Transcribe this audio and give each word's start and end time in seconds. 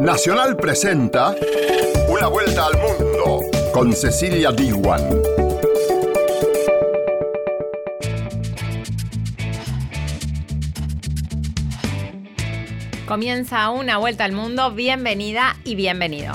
Nacional 0.00 0.56
presenta 0.56 1.34
Una 2.08 2.28
vuelta 2.28 2.66
al 2.66 2.74
mundo 2.80 3.40
con 3.72 3.92
Cecilia 3.92 4.52
Diwan. 4.52 5.02
Comienza 13.08 13.70
una 13.70 13.98
vuelta 13.98 14.24
al 14.24 14.30
mundo, 14.30 14.70
bienvenida 14.70 15.56
y 15.64 15.74
bienvenido. 15.74 16.34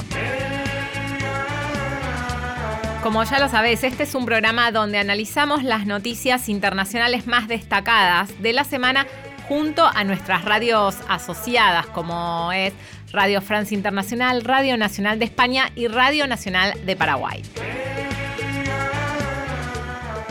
Como 3.02 3.24
ya 3.24 3.40
lo 3.40 3.48
sabés, 3.48 3.86
este 3.86 4.04
es 4.04 4.14
un 4.14 4.26
programa 4.26 4.72
donde 4.72 4.98
analizamos 4.98 5.64
las 5.64 5.86
noticias 5.86 6.50
internacionales 6.50 7.28
más 7.28 7.48
destacadas 7.48 8.42
de 8.42 8.52
la 8.52 8.66
semana 8.66 9.08
junto 9.48 9.86
a 9.86 10.04
nuestras 10.04 10.46
radios 10.46 10.96
asociadas 11.08 11.86
como 11.88 12.52
es 12.54 12.74
Radio 13.14 13.42
Francia 13.42 13.76
Internacional, 13.76 14.44
Radio 14.44 14.76
Nacional 14.76 15.20
de 15.20 15.26
España 15.26 15.72
y 15.76 15.88
Radio 15.88 16.26
Nacional 16.26 16.74
de 16.84 16.96
Paraguay. 16.96 17.44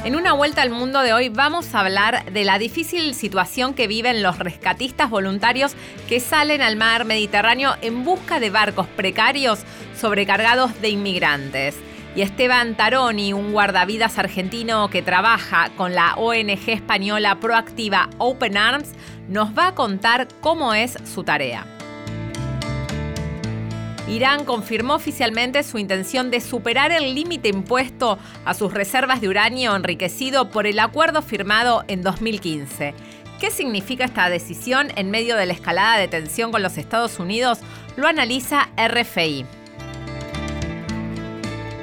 En 0.05 0.16
una 0.16 0.33
vuelta 0.33 0.62
al 0.62 0.70
mundo 0.70 1.01
de 1.03 1.12
hoy 1.12 1.29
vamos 1.29 1.77
a 1.77 1.80
hablar 1.80 2.33
de 2.33 2.42
la 2.42 2.59
difícil 2.59 3.15
situación 3.15 3.75
que 3.75 3.87
viven 3.87 4.20
los 4.20 4.41
rescatistas 4.41 5.11
voluntarios 5.11 5.77
que 6.09 6.19
salen 6.19 6.61
al 6.61 6.75
mar 6.75 7.05
Mediterráneo 7.05 7.77
en 7.83 8.03
busca 8.03 8.41
de 8.41 8.51
barcos 8.51 8.89
precarios 8.89 9.61
sobrecargados 9.97 10.80
de 10.80 10.89
inmigrantes. 10.89 11.77
Y 12.17 12.23
Esteban 12.23 12.77
Taroni, 12.77 13.33
un 13.33 13.53
guardavidas 13.53 14.19
argentino 14.19 14.91
que 14.91 15.03
trabaja 15.03 15.70
con 15.77 15.95
la 15.95 16.14
ONG 16.17 16.69
española 16.69 17.39
proactiva 17.39 18.11
Open 18.19 18.56
Arms, 18.56 18.91
nos 19.28 19.56
va 19.56 19.69
a 19.69 19.75
contar 19.77 20.27
cómo 20.41 20.75
es 20.75 20.98
su 21.05 21.23
tarea. 21.23 21.64
Irán 24.09 24.45
confirmó 24.45 24.95
oficialmente 24.95 25.62
su 25.62 25.78
intención 25.78 26.31
de 26.31 26.41
superar 26.41 26.91
el 26.91 27.14
límite 27.14 27.48
impuesto 27.48 28.19
a 28.45 28.55
sus 28.55 28.75
reservas 28.75 29.20
de 29.20 29.28
uranio 29.28 29.77
enriquecido 29.77 30.50
por 30.50 30.67
el 30.67 30.81
acuerdo 30.81 31.22
firmado 31.22 31.84
en 31.86 32.03
2015. 32.03 32.95
¿Qué 33.39 33.50
significa 33.50 34.05
esta 34.05 34.28
decisión 34.28 34.89
en 34.97 35.11
medio 35.11 35.36
de 35.36 35.47
la 35.47 35.53
escalada 35.53 35.98
de 35.98 36.08
tensión 36.08 36.50
con 36.53 36.62
los 36.62 36.78
Estados 36.78 37.19
Unidos? 37.19 37.58
Lo 37.97 38.08
analiza 38.08 38.69
RFI. 38.77 39.47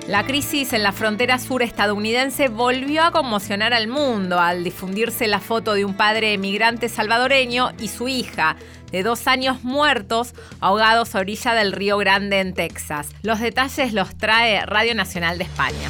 La 0.09 0.25
crisis 0.25 0.73
en 0.73 0.81
la 0.81 0.91
frontera 0.91 1.37
sur 1.37 1.61
estadounidense 1.61 2.47
volvió 2.47 3.03
a 3.03 3.11
conmocionar 3.11 3.75
al 3.75 3.87
mundo 3.87 4.39
al 4.39 4.63
difundirse 4.63 5.27
la 5.27 5.39
foto 5.39 5.75
de 5.75 5.85
un 5.85 5.93
padre 5.93 6.33
emigrante 6.33 6.89
salvadoreño 6.89 7.73
y 7.79 7.89
su 7.89 8.07
hija, 8.07 8.55
de 8.91 9.03
dos 9.03 9.27
años 9.27 9.63
muertos 9.63 10.33
ahogados 10.59 11.15
a 11.15 11.19
orilla 11.19 11.53
del 11.53 11.71
Río 11.71 11.97
Grande 11.97 12.39
en 12.39 12.53
Texas. 12.53 13.09
Los 13.23 13.39
detalles 13.39 13.93
los 13.93 14.17
trae 14.17 14.65
Radio 14.65 14.95
Nacional 14.95 15.37
de 15.37 15.43
España. 15.45 15.89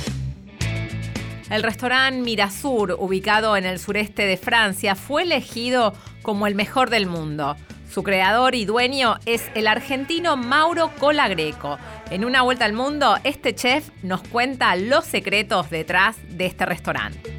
El 1.49 1.63
restaurante 1.63 2.21
Mirasur, 2.21 2.95
ubicado 2.99 3.57
en 3.57 3.65
el 3.65 3.79
sureste 3.79 4.27
de 4.27 4.37
Francia, 4.37 4.93
fue 4.95 5.23
elegido 5.23 5.93
como 6.21 6.45
el 6.45 6.53
mejor 6.53 6.91
del 6.91 7.07
mundo. 7.07 7.55
Su 7.91 8.03
creador 8.03 8.53
y 8.53 8.65
dueño 8.65 9.15
es 9.25 9.49
el 9.55 9.65
argentino 9.65 10.37
Mauro 10.37 10.91
Colagreco. 10.99 11.79
En 12.11 12.23
una 12.23 12.43
vuelta 12.43 12.65
al 12.65 12.73
mundo, 12.73 13.17
este 13.23 13.55
chef 13.55 13.89
nos 14.03 14.21
cuenta 14.21 14.75
los 14.75 15.05
secretos 15.05 15.71
detrás 15.71 16.17
de 16.29 16.45
este 16.45 16.67
restaurante. 16.67 17.38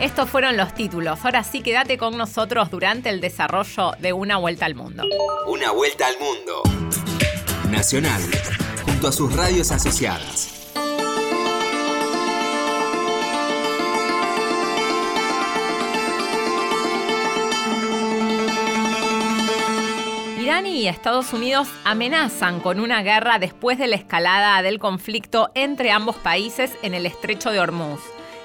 Estos 0.00 0.28
fueron 0.28 0.58
los 0.58 0.74
títulos. 0.74 1.24
Ahora 1.24 1.42
sí, 1.42 1.62
quédate 1.62 1.96
con 1.96 2.18
nosotros 2.18 2.70
durante 2.70 3.08
el 3.08 3.22
desarrollo 3.22 3.92
de 3.98 4.12
Una 4.12 4.36
Vuelta 4.36 4.66
al 4.66 4.74
Mundo. 4.74 5.04
Una 5.46 5.70
Vuelta 5.72 6.06
al 6.06 6.18
Mundo. 6.18 6.62
Nacional, 7.70 8.20
junto 8.84 9.08
a 9.08 9.12
sus 9.12 9.34
radios 9.34 9.70
asociadas. 9.70 10.52
Irán 20.38 20.66
y 20.66 20.88
Estados 20.88 21.32
Unidos 21.32 21.68
amenazan 21.84 22.60
con 22.60 22.80
una 22.80 23.02
guerra 23.02 23.38
después 23.38 23.78
de 23.78 23.86
la 23.86 23.96
escalada 23.96 24.60
del 24.60 24.78
conflicto 24.78 25.50
entre 25.54 25.90
ambos 25.90 26.16
países 26.16 26.76
en 26.82 26.92
el 26.92 27.06
estrecho 27.06 27.50
de 27.50 27.60
Hormuz. 27.60 28.00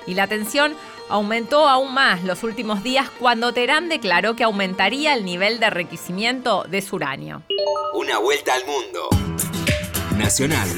Y 0.08 0.16
la 0.16 0.26
tensión 0.26 0.74
aumentó 1.12 1.68
aún 1.68 1.94
más 1.94 2.24
los 2.24 2.44
últimos 2.44 2.84
días 2.84 3.10
cuando 3.20 3.54
Teherán 3.54 3.90
declaró 3.90 4.36
que 4.36 4.44
aumentaría 4.44 5.14
el 5.14 5.26
nivel 5.26 5.60
de 5.60 5.66
enriquecimiento 5.68 6.64
de 6.64 6.82
su 6.82 6.96
uranio. 6.96 7.44
Una 7.94 8.18
vuelta 8.18 8.54
al 8.56 8.66
mundo. 8.66 9.10
Nacional 10.18 10.70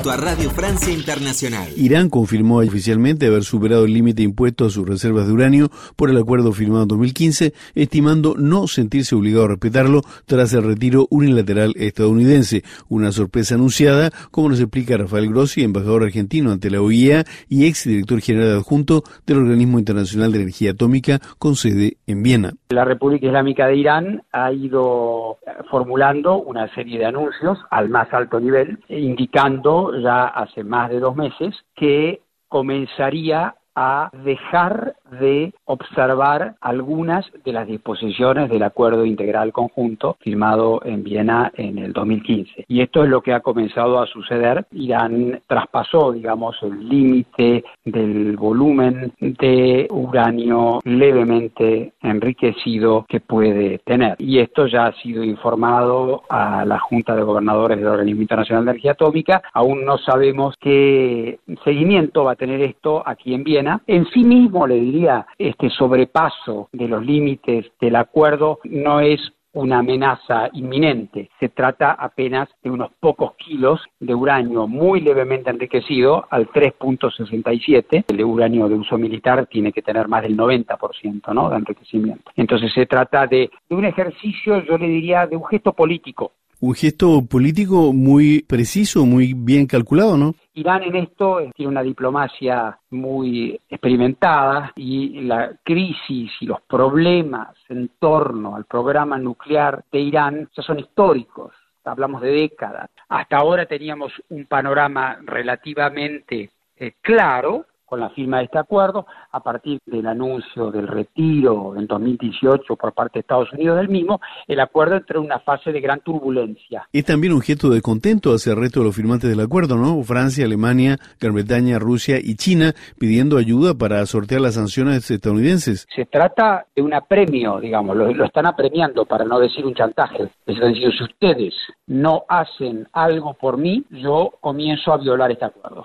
junto 0.00 0.10
a 0.12 0.16
Radio 0.16 0.48
Francia 0.48 0.94
Internacional. 0.94 1.68
Irán 1.76 2.08
confirmó 2.08 2.60
oficialmente 2.60 3.26
haber 3.26 3.42
superado 3.42 3.84
el 3.84 3.92
límite 3.92 4.22
impuesto 4.22 4.64
a 4.64 4.70
sus 4.70 4.88
reservas 4.88 5.26
de 5.26 5.34
uranio 5.34 5.68
por 5.94 6.08
el 6.08 6.16
acuerdo 6.16 6.52
firmado 6.52 6.84
en 6.84 6.88
2015, 6.88 7.52
estimando 7.74 8.34
no 8.38 8.66
sentirse 8.66 9.14
obligado 9.14 9.44
a 9.44 9.48
respetarlo 9.48 10.00
tras 10.24 10.54
el 10.54 10.62
retiro 10.62 11.06
unilateral 11.10 11.74
estadounidense. 11.76 12.62
Una 12.88 13.12
sorpresa 13.12 13.56
anunciada, 13.56 14.10
como 14.30 14.48
nos 14.48 14.60
explica 14.60 14.96
Rafael 14.96 15.28
Grossi, 15.28 15.64
embajador 15.64 16.04
argentino 16.04 16.50
ante 16.50 16.70
la 16.70 16.80
OIEA 16.80 17.24
y 17.50 17.66
ex 17.66 17.84
director 17.84 18.22
general 18.22 18.56
adjunto 18.56 19.02
del 19.26 19.36
Organismo 19.36 19.78
Internacional 19.78 20.32
de 20.32 20.38
Energía 20.38 20.70
Atómica 20.70 21.18
con 21.38 21.56
sede 21.56 21.98
en 22.06 22.22
Viena. 22.22 22.54
La 22.70 22.86
República 22.86 23.26
Islámica 23.26 23.66
de 23.66 23.76
Irán 23.76 24.22
ha 24.32 24.50
ido 24.50 25.36
formulando 25.70 26.38
una 26.38 26.72
serie 26.74 26.98
de 26.98 27.04
anuncios 27.04 27.58
al 27.70 27.90
más 27.90 28.10
alto 28.14 28.40
nivel, 28.40 28.78
indicando 28.88 29.89
ya 29.98 30.26
hace 30.26 30.64
más 30.64 30.90
de 30.90 31.00
dos 31.00 31.16
meses 31.16 31.54
que 31.74 32.22
comenzaría 32.48 33.54
a 33.74 34.10
dejar 34.12 34.96
de 35.10 35.52
observar 35.64 36.54
algunas 36.60 37.26
de 37.44 37.52
las 37.52 37.66
disposiciones 37.66 38.50
del 38.50 38.62
acuerdo 38.62 39.04
integral 39.04 39.52
conjunto 39.52 40.16
firmado 40.20 40.80
en 40.84 41.02
Viena 41.02 41.52
en 41.56 41.78
el 41.78 41.92
2015. 41.92 42.64
Y 42.68 42.80
esto 42.80 43.04
es 43.04 43.10
lo 43.10 43.20
que 43.20 43.32
ha 43.32 43.40
comenzado 43.40 44.00
a 44.00 44.06
suceder. 44.06 44.66
Irán 44.72 45.40
traspasó, 45.46 46.12
digamos, 46.12 46.56
el 46.62 46.88
límite 46.88 47.64
del 47.84 48.36
volumen 48.36 49.12
de 49.20 49.86
uranio 49.90 50.80
levemente 50.84 51.92
enriquecido 52.02 53.06
que 53.08 53.20
puede 53.20 53.78
tener. 53.78 54.16
Y 54.18 54.38
esto 54.38 54.66
ya 54.66 54.86
ha 54.86 54.92
sido 55.00 55.24
informado 55.24 56.22
a 56.28 56.64
la 56.64 56.78
Junta 56.78 57.14
de 57.14 57.22
Gobernadores 57.22 57.78
del 57.78 57.88
Organismo 57.88 58.22
Internacional 58.22 58.64
de 58.64 58.70
Energía 58.72 58.92
Atómica. 58.92 59.42
Aún 59.52 59.84
no 59.84 59.98
sabemos 59.98 60.54
qué 60.60 61.38
seguimiento 61.64 62.24
va 62.24 62.32
a 62.32 62.36
tener 62.36 62.60
esto 62.60 63.02
aquí 63.04 63.34
en 63.34 63.44
Viena. 63.44 63.80
En 63.86 64.06
sí 64.06 64.24
mismo, 64.24 64.66
le 64.66 64.76
diría, 64.76 64.99
este 65.38 65.70
sobrepaso 65.70 66.68
de 66.72 66.88
los 66.88 67.04
límites 67.04 67.66
del 67.80 67.96
acuerdo 67.96 68.58
no 68.64 69.00
es 69.00 69.20
una 69.52 69.78
amenaza 69.78 70.48
inminente. 70.52 71.30
Se 71.40 71.48
trata 71.48 71.92
apenas 71.92 72.48
de 72.62 72.70
unos 72.70 72.90
pocos 73.00 73.34
kilos 73.34 73.80
de 73.98 74.14
uranio 74.14 74.68
muy 74.68 75.00
levemente 75.00 75.50
enriquecido 75.50 76.26
al 76.30 76.48
3.67. 76.48 78.04
El 78.08 78.24
uranio 78.24 78.68
de 78.68 78.76
uso 78.76 78.96
militar 78.96 79.46
tiene 79.46 79.72
que 79.72 79.82
tener 79.82 80.06
más 80.06 80.22
del 80.22 80.36
90% 80.36 81.34
¿no? 81.34 81.50
de 81.50 81.56
enriquecimiento. 81.56 82.30
Entonces 82.36 82.72
se 82.72 82.86
trata 82.86 83.26
de, 83.26 83.50
de 83.68 83.74
un 83.74 83.84
ejercicio, 83.84 84.62
yo 84.64 84.78
le 84.78 84.86
diría, 84.86 85.26
de 85.26 85.36
un 85.36 85.44
gesto 85.44 85.72
político 85.72 86.32
un 86.60 86.74
gesto 86.74 87.24
político 87.26 87.92
muy 87.92 88.42
preciso, 88.42 89.06
muy 89.06 89.34
bien 89.34 89.66
calculado, 89.66 90.16
¿no? 90.16 90.34
Irán 90.54 90.82
en 90.82 90.96
esto 90.96 91.40
eh, 91.40 91.50
tiene 91.56 91.70
una 91.72 91.82
diplomacia 91.82 92.78
muy 92.90 93.58
experimentada 93.68 94.72
y 94.76 95.22
la 95.22 95.52
crisis 95.64 96.30
y 96.40 96.46
los 96.46 96.60
problemas 96.62 97.56
en 97.68 97.90
torno 97.98 98.56
al 98.56 98.64
programa 98.66 99.18
nuclear 99.18 99.84
de 99.90 100.00
Irán 100.00 100.48
ya 100.54 100.62
son 100.62 100.78
históricos 100.78 101.52
hablamos 101.82 102.20
de 102.22 102.30
décadas. 102.30 102.90
Hasta 103.08 103.38
ahora 103.38 103.66
teníamos 103.66 104.12
un 104.28 104.46
panorama 104.46 105.18
relativamente 105.22 106.50
eh, 106.76 106.94
claro, 107.02 107.66
con 107.90 108.00
la 108.00 108.08
firma 108.10 108.38
de 108.38 108.44
este 108.44 108.58
acuerdo, 108.58 109.04
a 109.32 109.40
partir 109.40 109.80
del 109.84 110.06
anuncio 110.06 110.70
del 110.70 110.86
retiro 110.86 111.74
en 111.76 111.88
2018 111.88 112.76
por 112.76 112.92
parte 112.92 113.14
de 113.14 113.20
Estados 113.20 113.52
Unidos 113.52 113.78
del 113.78 113.88
mismo, 113.88 114.20
el 114.46 114.60
acuerdo 114.60 114.94
entró 114.94 115.18
en 115.18 115.26
una 115.26 115.40
fase 115.40 115.72
de 115.72 115.80
gran 115.80 116.00
turbulencia. 116.00 116.88
Es 116.92 117.04
también 117.04 117.32
un 117.32 117.40
gesto 117.40 117.68
de 117.68 117.82
contento 117.82 118.32
hacia 118.32 118.52
el 118.52 118.60
resto 118.60 118.80
de 118.80 118.86
los 118.86 118.94
firmantes 118.94 119.28
del 119.28 119.40
acuerdo, 119.40 119.76
¿no? 119.76 120.00
Francia, 120.04 120.44
Alemania, 120.44 120.98
Gran 121.20 121.34
Bretaña, 121.34 121.80
Rusia 121.80 122.18
y 122.22 122.36
China 122.36 122.74
pidiendo 122.98 123.38
ayuda 123.38 123.74
para 123.74 124.06
sortear 124.06 124.40
las 124.40 124.54
sanciones 124.54 125.10
estadounidenses. 125.10 125.88
Se 125.94 126.06
trata 126.06 126.66
de 126.76 126.82
un 126.82 126.94
apremio, 126.94 127.58
digamos, 127.58 127.96
lo, 127.96 128.12
lo 128.12 128.24
están 128.24 128.46
apremiando 128.46 129.04
para 129.04 129.24
no 129.24 129.40
decir 129.40 129.66
un 129.66 129.74
chantaje. 129.74 130.30
Es 130.46 130.60
decir, 130.60 130.92
si 130.96 131.02
ustedes 131.02 131.54
no 131.88 132.22
hacen 132.28 132.86
algo 132.92 133.34
por 133.34 133.58
mí, 133.58 133.84
yo 133.90 134.32
comienzo 134.40 134.92
a 134.92 134.98
violar 134.98 135.32
este 135.32 135.46
acuerdo. 135.46 135.82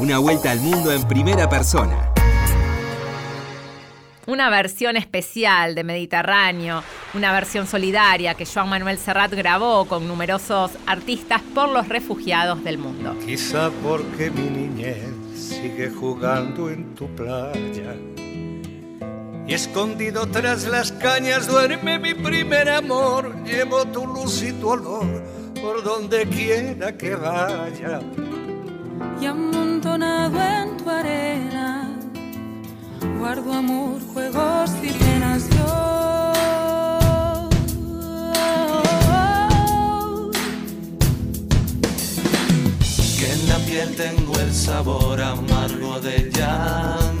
Una 0.00 0.16
vuelta 0.16 0.50
al 0.50 0.60
mundo 0.60 0.90
en 0.92 1.06
primera 1.06 1.46
persona. 1.46 2.10
una 4.26 4.48
versión 4.48 4.96
especial 4.96 5.74
de 5.74 5.84
Mediterráneo, 5.84 6.82
una 7.12 7.32
versión 7.32 7.66
solidaria 7.66 8.32
que 8.34 8.46
Joan 8.46 8.70
Manuel 8.70 8.96
Serrat 8.96 9.30
grabó 9.34 9.84
con 9.84 10.08
numerosos 10.08 10.70
artistas 10.86 11.42
por 11.54 11.68
los 11.68 11.86
refugiados 11.86 12.64
del 12.64 12.78
mundo. 12.78 13.14
Quizá 13.26 13.70
porque 13.82 14.30
mi 14.30 14.48
niñez 14.48 15.04
sigue 15.34 15.90
jugando 15.90 16.70
en 16.70 16.94
tu 16.94 17.06
playa. 17.14 17.94
Y 19.46 19.52
escondido 19.52 20.26
tras 20.28 20.66
las 20.66 20.92
cañas 20.92 21.46
duerme 21.46 21.98
mi 21.98 22.14
primer 22.14 22.70
amor. 22.70 23.34
Llevo 23.44 23.84
tu 23.84 24.06
luz 24.06 24.42
y 24.42 24.52
tu 24.52 24.70
olor 24.70 25.22
por 25.60 25.82
donde 25.82 26.26
quiera 26.26 26.96
que 26.96 27.14
vaya. 27.16 28.00
Y 29.20 29.26
amontonado 29.26 30.40
en 30.40 30.76
tu 30.76 30.88
arena, 30.88 31.90
guardo 33.18 33.52
amor, 33.52 34.00
juegos 34.12 34.70
y 34.82 34.92
penas 34.92 35.48
yo. 35.50 36.32
Que 43.18 43.32
en 43.32 43.48
la 43.48 43.58
piel 43.58 43.94
tengo 43.96 44.38
el 44.38 44.54
sabor 44.54 45.20
amargo 45.20 46.00
de 46.00 46.30
llanto. 46.34 47.19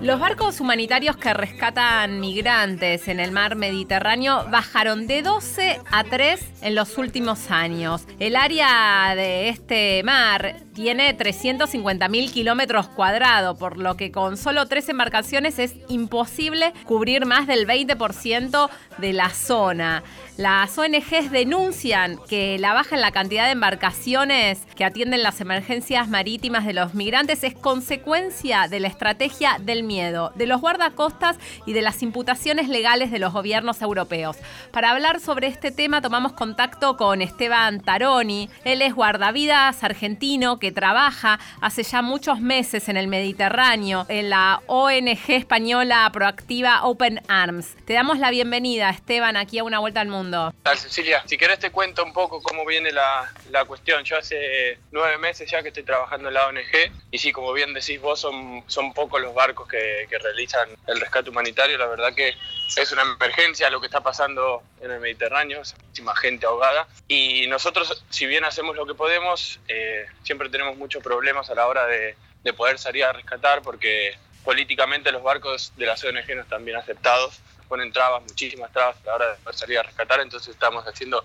Los 0.00 0.18
barcos 0.18 0.60
humanitarios 0.60 1.18
que 1.18 1.34
rescatan 1.34 2.20
migrantes 2.20 3.06
en 3.06 3.20
el 3.20 3.32
mar 3.32 3.54
Mediterráneo 3.54 4.46
bajaron 4.50 5.06
de 5.06 5.20
12 5.20 5.78
a 5.92 6.04
3 6.04 6.40
en 6.62 6.74
los 6.74 6.96
últimos 6.96 7.50
años. 7.50 8.06
El 8.18 8.34
área 8.34 9.14
de 9.14 9.50
este 9.50 10.02
mar 10.02 10.56
tiene 10.74 11.16
350.000 11.16 12.32
kilómetros 12.32 12.88
cuadrados, 12.88 13.58
por 13.58 13.76
lo 13.76 13.96
que 13.96 14.10
con 14.12 14.36
solo 14.36 14.66
tres 14.66 14.88
embarcaciones 14.88 15.58
es 15.58 15.74
imposible 15.88 16.72
cubrir 16.84 17.26
más 17.26 17.46
del 17.46 17.66
20% 17.66 18.70
de 18.98 19.12
la 19.12 19.30
zona. 19.30 20.02
Las 20.36 20.78
ONGs 20.78 21.30
denuncian 21.30 22.18
que 22.28 22.58
la 22.58 22.72
baja 22.72 22.94
en 22.94 23.02
la 23.02 23.12
cantidad 23.12 23.44
de 23.44 23.52
embarcaciones 23.52 24.66
que 24.74 24.86
atienden 24.86 25.22
las 25.22 25.42
emergencias 25.42 26.08
marítimas 26.08 26.64
de 26.64 26.72
los 26.72 26.94
migrantes 26.94 27.44
es 27.44 27.54
consecuencia 27.54 28.66
de 28.66 28.80
la 28.80 28.88
estrategia 28.88 29.58
del 29.60 29.82
miedo, 29.82 30.32
de 30.36 30.46
los 30.46 30.62
guardacostas 30.62 31.36
y 31.66 31.74
de 31.74 31.82
las 31.82 32.02
imputaciones 32.02 32.70
legales 32.70 33.10
de 33.10 33.18
los 33.18 33.34
gobiernos 33.34 33.82
europeos. 33.82 34.38
Para 34.70 34.92
hablar 34.92 35.20
sobre 35.20 35.46
este 35.46 35.72
tema 35.72 36.00
tomamos 36.00 36.32
contacto 36.32 36.96
con 36.96 37.20
Esteban 37.20 37.80
Taroni. 37.80 38.48
Él 38.64 38.80
es 38.80 38.94
guardavidas 38.94 39.84
argentino 39.84 40.58
que 40.58 40.69
trabaja 40.72 41.38
hace 41.60 41.82
ya 41.82 42.02
muchos 42.02 42.40
meses 42.40 42.88
en 42.88 42.96
el 42.96 43.08
Mediterráneo 43.08 44.06
en 44.08 44.30
la 44.30 44.62
ONG 44.66 45.30
española 45.30 46.08
proactiva 46.12 46.84
Open 46.84 47.22
Arms. 47.28 47.76
Te 47.84 47.94
damos 47.94 48.18
la 48.18 48.30
bienvenida, 48.30 48.90
Esteban, 48.90 49.36
aquí 49.36 49.58
a 49.58 49.64
Una 49.64 49.78
Vuelta 49.78 50.00
al 50.00 50.08
Mundo. 50.08 50.52
Tal, 50.62 50.78
Cecilia, 50.78 51.22
si 51.26 51.36
querés 51.36 51.58
te 51.58 51.70
cuento 51.70 52.04
un 52.04 52.12
poco 52.12 52.42
cómo 52.42 52.64
viene 52.64 52.92
la, 52.92 53.32
la, 53.50 53.64
cuestión. 53.64 54.04
Yo 54.04 54.18
hace 54.18 54.78
nueve 54.92 55.18
meses 55.18 55.50
ya 55.50 55.62
que 55.62 55.68
estoy 55.68 55.82
trabajando 55.82 56.28
en 56.28 56.34
la 56.34 56.46
ONG 56.46 56.92
y 57.10 57.18
sí, 57.18 57.32
como 57.32 57.52
bien 57.52 57.74
decís 57.74 58.00
vos, 58.00 58.20
son, 58.20 58.64
son 58.66 58.92
pocos 58.92 59.20
los 59.20 59.34
barcos 59.34 59.68
que, 59.68 60.06
realizan 60.10 60.68
el 60.86 61.00
rescate 61.00 61.30
humanitario. 61.30 61.78
La 61.78 61.86
verdad 61.86 62.14
que 62.14 62.34
es 62.76 62.92
una 62.92 63.02
emergencia 63.02 63.70
lo 63.70 63.80
que 63.80 63.86
está 63.86 64.00
pasando 64.00 64.62
en 64.80 64.90
el 64.90 65.00
Mediterráneo, 65.00 65.62
muchísima 65.86 66.14
gente 66.16 66.46
ahogada. 66.46 66.86
Y 67.08 67.46
nosotros, 67.46 68.04
si 68.10 68.26
bien 68.26 68.44
hacemos 68.44 68.76
lo 68.76 68.86
que 68.86 68.94
podemos, 68.94 69.60
eh, 69.68 70.06
siempre 70.22 70.49
tenemos 70.50 70.76
muchos 70.76 71.02
problemas 71.02 71.48
a 71.50 71.54
la 71.54 71.66
hora 71.66 71.86
de, 71.86 72.16
de 72.42 72.52
poder 72.52 72.78
salir 72.78 73.04
a 73.04 73.12
rescatar 73.12 73.62
porque 73.62 74.16
políticamente 74.44 75.12
los 75.12 75.22
barcos 75.22 75.72
de 75.76 75.86
las 75.86 76.02
ONG 76.02 76.34
no 76.34 76.42
están 76.42 76.64
bien 76.64 76.76
aceptados 76.76 77.40
ponen 77.70 77.92
trabas, 77.92 78.22
muchísimas 78.22 78.72
trabas 78.72 78.96
a 79.04 79.06
la 79.06 79.14
hora 79.14 79.30
de 79.30 79.36
poder 79.36 79.56
salir 79.56 79.78
a 79.78 79.84
rescatar, 79.84 80.20
entonces 80.20 80.48
estamos 80.48 80.84
haciendo 80.84 81.24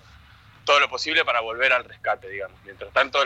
todo 0.64 0.78
lo 0.78 0.88
posible 0.88 1.24
para 1.24 1.40
volver 1.40 1.72
al 1.72 1.82
rescate, 1.84 2.28
digamos. 2.28 2.56
Mientras 2.64 2.92
tanto, 2.92 3.18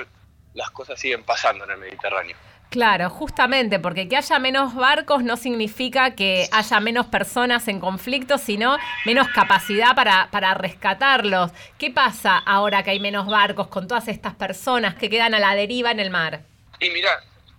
las 0.54 0.70
cosas 0.70 0.98
siguen 0.98 1.22
pasando 1.22 1.64
en 1.64 1.72
el 1.72 1.76
Mediterráneo. 1.76 2.34
Claro, 2.70 3.10
justamente, 3.10 3.80
porque 3.80 4.08
que 4.08 4.16
haya 4.16 4.38
menos 4.38 4.76
barcos 4.76 5.24
no 5.24 5.36
significa 5.36 6.14
que 6.14 6.48
haya 6.52 6.78
menos 6.78 7.06
personas 7.06 7.66
en 7.66 7.80
conflicto, 7.80 8.38
sino 8.38 8.78
menos 9.04 9.26
capacidad 9.28 9.96
para, 9.96 10.28
para 10.30 10.54
rescatarlos. 10.54 11.50
¿Qué 11.78 11.90
pasa 11.90 12.38
ahora 12.38 12.84
que 12.84 12.90
hay 12.90 13.00
menos 13.00 13.26
barcos 13.26 13.66
con 13.66 13.88
todas 13.88 14.06
estas 14.06 14.36
personas 14.36 14.94
que 14.94 15.10
quedan 15.10 15.34
a 15.34 15.40
la 15.40 15.56
deriva 15.56 15.90
en 15.90 15.98
el 15.98 16.10
mar? 16.10 16.42
Y 16.78 16.90
mira, 16.90 17.10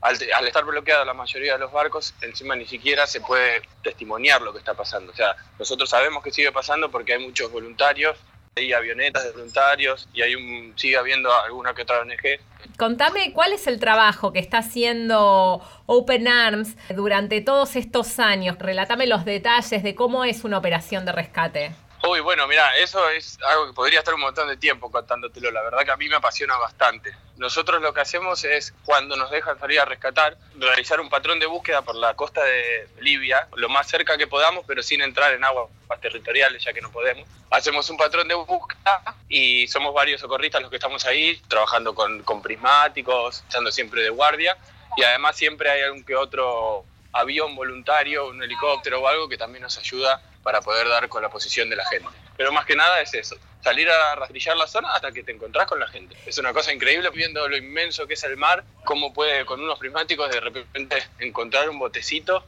al, 0.01 0.47
estar 0.47 0.63
bloqueada 0.63 1.05
la 1.05 1.13
mayoría 1.13 1.53
de 1.53 1.59
los 1.59 1.71
barcos, 1.71 2.13
encima 2.21 2.55
ni 2.55 2.65
siquiera 2.65 3.05
se 3.05 3.21
puede 3.21 3.61
testimoniar 3.83 4.41
lo 4.41 4.51
que 4.51 4.59
está 4.59 4.73
pasando. 4.73 5.11
O 5.11 5.15
sea, 5.15 5.35
nosotros 5.59 5.89
sabemos 5.89 6.23
que 6.23 6.31
sigue 6.31 6.51
pasando 6.51 6.89
porque 6.89 7.13
hay 7.13 7.19
muchos 7.19 7.51
voluntarios, 7.51 8.17
hay 8.55 8.73
avionetas 8.73 9.23
de 9.23 9.31
voluntarios 9.31 10.09
y 10.13 10.21
hay 10.21 10.35
un, 10.35 10.73
sigue 10.75 10.97
habiendo 10.97 11.33
alguna 11.33 11.73
que 11.73 11.83
otra 11.83 12.01
ONG. 12.01 12.39
Contame 12.77 13.31
cuál 13.33 13.53
es 13.53 13.65
el 13.67 13.79
trabajo 13.79 14.33
que 14.33 14.39
está 14.39 14.59
haciendo 14.59 15.61
Open 15.85 16.27
Arms 16.27 16.75
durante 16.93 17.41
todos 17.41 17.75
estos 17.75 18.19
años. 18.19 18.57
Relatame 18.59 19.07
los 19.07 19.23
detalles 19.23 19.83
de 19.83 19.95
cómo 19.95 20.25
es 20.25 20.43
una 20.43 20.57
operación 20.57 21.05
de 21.05 21.13
rescate. 21.13 21.71
Uy, 22.03 22.19
bueno, 22.19 22.47
mira, 22.47 22.75
eso 22.77 23.09
es 23.09 23.37
algo 23.47 23.67
que 23.67 23.73
podría 23.73 23.99
estar 23.99 24.15
un 24.15 24.21
montón 24.21 24.47
de 24.47 24.57
tiempo 24.57 24.89
contándotelo. 24.89 25.51
La 25.51 25.61
verdad 25.61 25.85
que 25.85 25.91
a 25.91 25.97
mí 25.97 26.09
me 26.09 26.15
apasiona 26.15 26.57
bastante. 26.57 27.15
Nosotros 27.37 27.79
lo 27.79 27.93
que 27.93 28.01
hacemos 28.01 28.43
es, 28.43 28.73
cuando 28.85 29.15
nos 29.15 29.29
dejan 29.29 29.59
salir 29.59 29.79
a 29.79 29.85
rescatar, 29.85 30.35
realizar 30.55 30.99
un 30.99 31.09
patrón 31.09 31.39
de 31.39 31.45
búsqueda 31.45 31.83
por 31.83 31.95
la 31.95 32.15
costa 32.15 32.43
de 32.43 32.87
Libia, 33.01 33.47
lo 33.55 33.69
más 33.69 33.87
cerca 33.87 34.17
que 34.17 34.25
podamos, 34.25 34.65
pero 34.65 34.81
sin 34.81 35.01
entrar 35.01 35.31
en 35.33 35.43
aguas 35.43 35.69
territoriales, 36.01 36.63
ya 36.63 36.73
que 36.73 36.81
no 36.81 36.91
podemos. 36.91 37.27
Hacemos 37.51 37.87
un 37.91 37.97
patrón 37.97 38.27
de 38.27 38.33
búsqueda 38.33 39.15
y 39.29 39.67
somos 39.67 39.93
varios 39.93 40.21
socorristas 40.21 40.59
los 40.59 40.71
que 40.71 40.77
estamos 40.77 41.05
ahí, 41.05 41.39
trabajando 41.47 41.93
con, 41.93 42.23
con 42.23 42.41
prismáticos, 42.41 43.41
estando 43.41 43.71
siempre 43.71 44.01
de 44.01 44.09
guardia. 44.09 44.57
Y 44.97 45.03
además 45.03 45.37
siempre 45.37 45.69
hay 45.69 45.83
algún 45.83 46.03
que 46.03 46.15
otro 46.15 46.83
avión 47.13 47.55
voluntario, 47.55 48.27
un 48.27 48.41
helicóptero 48.41 49.01
o 49.01 49.07
algo 49.07 49.29
que 49.29 49.37
también 49.37 49.61
nos 49.61 49.77
ayuda 49.77 50.19
para 50.43 50.61
poder 50.61 50.87
dar 50.87 51.07
con 51.09 51.21
la 51.21 51.29
posición 51.29 51.69
de 51.69 51.75
la 51.75 51.85
gente. 51.85 52.09
Pero 52.37 52.51
más 52.51 52.65
que 52.65 52.75
nada 52.75 53.01
es 53.01 53.13
eso, 53.13 53.37
salir 53.63 53.89
a 53.89 54.15
rastrillar 54.15 54.57
la 54.57 54.67
zona 54.67 54.93
hasta 54.93 55.11
que 55.11 55.23
te 55.23 55.31
encontrás 55.31 55.67
con 55.67 55.79
la 55.79 55.87
gente. 55.87 56.15
Es 56.25 56.37
una 56.37 56.53
cosa 56.53 56.73
increíble 56.73 57.09
viendo 57.13 57.47
lo 57.47 57.55
inmenso 57.57 58.07
que 58.07 58.15
es 58.15 58.23
el 58.23 58.37
mar, 58.37 58.63
cómo 58.83 59.13
puede 59.13 59.45
con 59.45 59.61
unos 59.61 59.77
prismáticos 59.79 60.31
de 60.31 60.39
repente 60.39 61.03
encontrar 61.19 61.69
un 61.69 61.79
botecito 61.79 62.45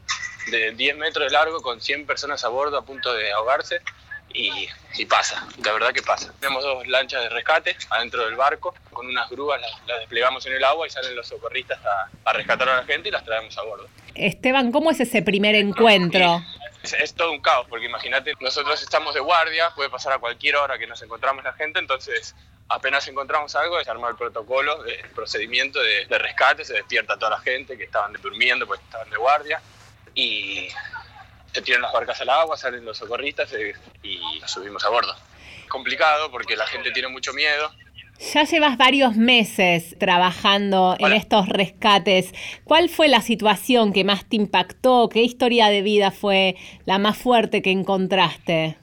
de 0.47 0.71
10 0.71 0.97
metros 0.97 1.25
de 1.25 1.31
largo 1.31 1.61
con 1.61 1.81
100 1.81 2.05
personas 2.05 2.43
a 2.43 2.49
bordo 2.49 2.77
a 2.77 2.85
punto 2.85 3.13
de 3.13 3.31
ahogarse. 3.31 3.81
Y, 4.35 4.67
y 4.97 5.05
pasa, 5.05 5.47
la 5.63 5.73
verdad 5.73 5.93
que 5.93 6.01
pasa. 6.01 6.33
Tenemos 6.39 6.63
dos 6.63 6.87
lanchas 6.87 7.21
de 7.21 7.29
rescate 7.29 7.75
adentro 7.91 8.25
del 8.25 8.35
barco, 8.35 8.73
con 8.91 9.05
unas 9.05 9.29
grúas 9.29 9.61
las, 9.61 9.69
las 9.85 9.99
desplegamos 9.99 10.43
en 10.47 10.53
el 10.53 10.63
agua 10.63 10.87
y 10.87 10.89
salen 10.89 11.15
los 11.15 11.27
socorristas 11.27 11.79
a, 11.85 12.09
a 12.27 12.33
rescatar 12.33 12.67
a 12.67 12.77
la 12.77 12.83
gente 12.83 13.09
y 13.09 13.11
las 13.11 13.23
traemos 13.23 13.55
a 13.59 13.61
bordo. 13.61 13.87
Esteban, 14.15 14.71
¿cómo 14.71 14.89
es 14.89 14.99
ese 14.99 15.21
primer 15.21 15.53
encuentro? 15.53 16.41
Es, 16.83 17.13
todo 17.15 17.31
un 17.31 17.39
caos, 17.39 17.65
porque 17.69 17.85
imagínate, 17.85 18.33
nosotros 18.41 18.81
estamos 18.83 19.13
de 19.13 19.21
guardia, 19.21 19.71
puede 19.73 19.89
pasar 19.89 20.11
a 20.13 20.19
cualquier 20.19 20.57
hora 20.57 20.77
que 20.77 20.85
nos 20.85 21.01
encontramos 21.01 21.41
la 21.43 21.53
gente, 21.53 21.79
entonces 21.79 22.35
apenas 22.67 23.07
encontramos 23.07 23.55
algo, 23.55 23.81
se 23.81 23.89
arma 23.89 24.09
el 24.09 24.17
protocolo, 24.17 24.83
el 24.85 25.09
procedimiento 25.11 25.79
de, 25.81 26.17
rescate, 26.17 26.65
se 26.65 26.73
despierta 26.73 27.17
toda 27.17 27.31
la 27.31 27.39
gente 27.39 27.77
que 27.77 27.85
estaban 27.85 28.11
durmiendo, 28.21 28.67
pues 28.67 28.81
estaban 28.81 29.09
de 29.09 29.15
guardia, 29.15 29.61
y 30.13 30.67
se 31.53 31.61
tiran 31.61 31.81
las 31.81 31.93
barcas 31.93 32.19
al 32.19 32.29
agua, 32.29 32.57
salen 32.57 32.83
los 32.83 32.97
socorristas 32.97 33.53
eh, 33.53 33.73
y 34.01 34.39
los 34.39 34.51
subimos 34.51 34.83
a 34.83 34.89
bordo. 34.89 35.15
Complicado 35.69 36.29
porque 36.31 36.57
la 36.57 36.67
gente 36.67 36.91
tiene 36.91 37.07
mucho 37.07 37.31
miedo, 37.31 37.71
ya 38.19 38.43
llevas 38.43 38.77
varios 38.77 39.15
meses 39.15 39.95
trabajando 39.99 40.95
Hola. 40.99 41.07
en 41.07 41.13
estos 41.13 41.47
rescates. 41.49 42.31
¿Cuál 42.63 42.89
fue 42.89 43.07
la 43.07 43.21
situación 43.21 43.93
que 43.93 44.03
más 44.03 44.27
te 44.27 44.35
impactó? 44.35 45.09
¿Qué 45.09 45.21
historia 45.21 45.67
de 45.67 45.81
vida 45.81 46.11
fue 46.11 46.55
la 46.85 46.99
más 46.99 47.17
fuerte 47.17 47.61
que 47.61 47.71
encontraste? 47.71 48.77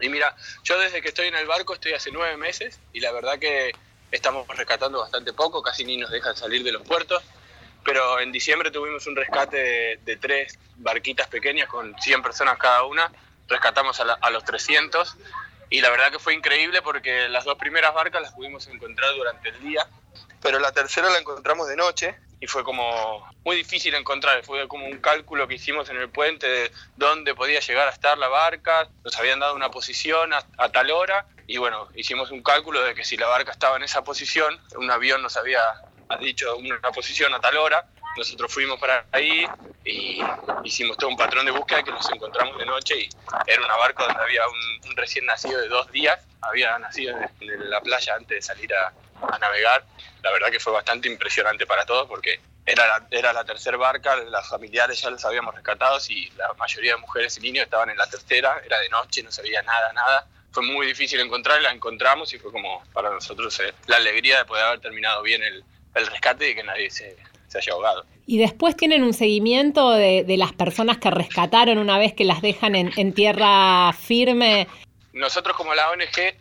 Y 0.00 0.08
mira, 0.08 0.34
yo 0.62 0.78
desde 0.78 1.00
que 1.00 1.08
estoy 1.08 1.28
en 1.28 1.36
el 1.36 1.46
barco 1.46 1.74
estoy 1.74 1.92
hace 1.92 2.10
nueve 2.10 2.36
meses 2.36 2.80
y 2.92 3.00
la 3.00 3.12
verdad 3.12 3.38
que 3.38 3.72
estamos 4.10 4.46
rescatando 4.48 5.00
bastante 5.00 5.32
poco, 5.32 5.62
casi 5.62 5.84
ni 5.84 5.96
nos 5.96 6.10
dejan 6.10 6.36
salir 6.36 6.62
de 6.62 6.72
los 6.72 6.82
puertos. 6.82 7.22
Pero 7.84 8.20
en 8.20 8.32
diciembre 8.32 8.70
tuvimos 8.70 9.06
un 9.06 9.14
rescate 9.14 9.56
de, 9.56 10.00
de 10.04 10.16
tres 10.16 10.58
barquitas 10.76 11.28
pequeñas 11.28 11.68
con 11.68 11.94
100 11.98 12.22
personas 12.22 12.58
cada 12.58 12.82
una. 12.84 13.10
Rescatamos 13.48 14.00
a, 14.00 14.04
la, 14.04 14.14
a 14.14 14.30
los 14.30 14.44
300 14.44 15.16
y 15.70 15.80
la 15.80 15.90
verdad 15.90 16.10
que 16.10 16.18
fue 16.18 16.34
increíble 16.34 16.82
porque 16.82 17.28
las 17.28 17.44
dos 17.44 17.56
primeras 17.56 17.92
barcas 17.94 18.22
las 18.22 18.32
pudimos 18.32 18.66
encontrar 18.68 19.14
durante 19.14 19.48
el 19.48 19.60
día, 19.60 19.86
pero 20.40 20.58
la 20.58 20.72
tercera 20.72 21.10
la 21.10 21.18
encontramos 21.18 21.68
de 21.68 21.76
noche 21.76 22.14
y 22.40 22.46
fue 22.46 22.62
como 22.62 23.26
muy 23.44 23.56
difícil 23.56 23.94
encontrar, 23.94 24.44
fue 24.44 24.68
como 24.68 24.86
un 24.86 24.98
cálculo 24.98 25.48
que 25.48 25.54
hicimos 25.54 25.88
en 25.88 25.96
el 25.96 26.10
puente 26.10 26.46
de 26.46 26.72
dónde 26.96 27.34
podía 27.34 27.60
llegar 27.60 27.88
a 27.88 27.90
estar 27.90 28.16
la 28.18 28.28
barca, 28.28 28.88
nos 29.04 29.16
habían 29.18 29.40
dado 29.40 29.54
una 29.54 29.70
posición 29.70 30.32
a, 30.32 30.44
a 30.58 30.68
tal 30.70 30.90
hora 30.90 31.26
y 31.46 31.56
bueno, 31.56 31.88
hicimos 31.94 32.30
un 32.30 32.42
cálculo 32.42 32.82
de 32.82 32.94
que 32.94 33.04
si 33.04 33.16
la 33.16 33.26
barca 33.26 33.52
estaba 33.52 33.76
en 33.76 33.84
esa 33.84 34.04
posición, 34.04 34.60
un 34.76 34.90
avión 34.90 35.22
nos 35.22 35.36
había 35.36 35.60
dicho 36.20 36.56
una 36.56 36.92
posición 36.92 37.34
a 37.34 37.40
tal 37.40 37.56
hora 37.56 37.86
nosotros 38.16 38.52
fuimos 38.52 38.78
para 38.80 39.06
ahí 39.12 39.46
y 39.84 40.20
hicimos 40.64 40.96
todo 40.96 41.10
un 41.10 41.16
patrón 41.16 41.46
de 41.46 41.52
búsqueda 41.52 41.82
que 41.82 41.90
nos 41.90 42.10
encontramos 42.10 42.58
de 42.58 42.66
noche 42.66 42.94
y 42.98 43.08
era 43.46 43.64
una 43.64 43.76
barca 43.76 44.04
donde 44.04 44.22
había 44.22 44.42
un, 44.48 44.96
recién 44.96 45.26
nacido 45.26 45.60
de 45.60 45.68
dos 45.68 45.90
días, 45.92 46.18
había 46.40 46.78
nacido 46.78 47.16
en, 47.40 47.70
la 47.70 47.80
playa 47.80 48.14
antes 48.14 48.36
de 48.36 48.42
salir 48.42 48.74
a, 48.74 48.92
navegar. 49.38 49.84
La 50.22 50.30
verdad 50.32 50.50
que 50.50 50.60
fue 50.60 50.72
bastante 50.72 51.08
impresionante 51.08 51.66
para 51.66 51.86
todos 51.86 52.06
porque 52.08 52.40
era 52.64 52.86
la, 52.86 53.06
era 53.10 53.32
la 53.32 53.44
tercera 53.44 53.76
barca, 53.76 54.16
las 54.16 54.48
familiares 54.48 55.00
ya 55.00 55.10
los 55.10 55.24
habíamos 55.24 55.54
rescatado 55.54 55.98
y 56.08 56.30
la 56.30 56.52
mayoría 56.54 56.94
de 56.94 57.00
mujeres 57.00 57.36
y 57.38 57.40
niños 57.40 57.64
estaban 57.64 57.90
en 57.90 57.96
la 57.96 58.08
tercera, 58.08 58.60
era 58.64 58.78
de 58.80 58.88
noche, 58.88 59.22
no 59.22 59.30
se 59.30 59.42
veía 59.42 59.62
nada, 59.62 59.92
nada. 59.92 60.26
Fue 60.50 60.62
muy 60.62 60.86
difícil 60.86 61.20
encontrar, 61.20 61.60
la 61.60 61.70
encontramos 61.70 62.32
y 62.32 62.38
fue 62.38 62.50
como 62.50 62.82
para 62.92 63.10
nosotros 63.10 63.60
eh, 63.60 63.74
la 63.86 63.96
alegría 63.96 64.38
de 64.38 64.44
poder 64.46 64.64
haber 64.64 64.80
terminado 64.80 65.22
bien 65.22 65.42
el, 65.42 65.62
el 65.94 66.06
rescate 66.06 66.50
y 66.50 66.54
que 66.54 66.62
nadie 66.62 66.90
se, 66.90 67.16
se 67.48 67.58
haya 67.58 67.72
ahogado. 67.72 68.04
Y 68.26 68.38
después 68.38 68.76
tienen 68.76 69.02
un 69.02 69.14
seguimiento 69.14 69.90
de, 69.92 70.24
de, 70.24 70.36
las 70.36 70.52
personas 70.52 70.98
que 70.98 71.10
rescataron 71.10 71.78
una 71.78 71.98
vez 71.98 72.12
que 72.12 72.24
las 72.24 72.42
dejan 72.42 72.74
en, 72.74 72.92
en 72.96 73.12
tierra 73.12 73.92
firme. 73.92 74.66
Nosotros 75.12 75.56
como 75.56 75.74
la 75.74 75.90
ONG 75.90 76.34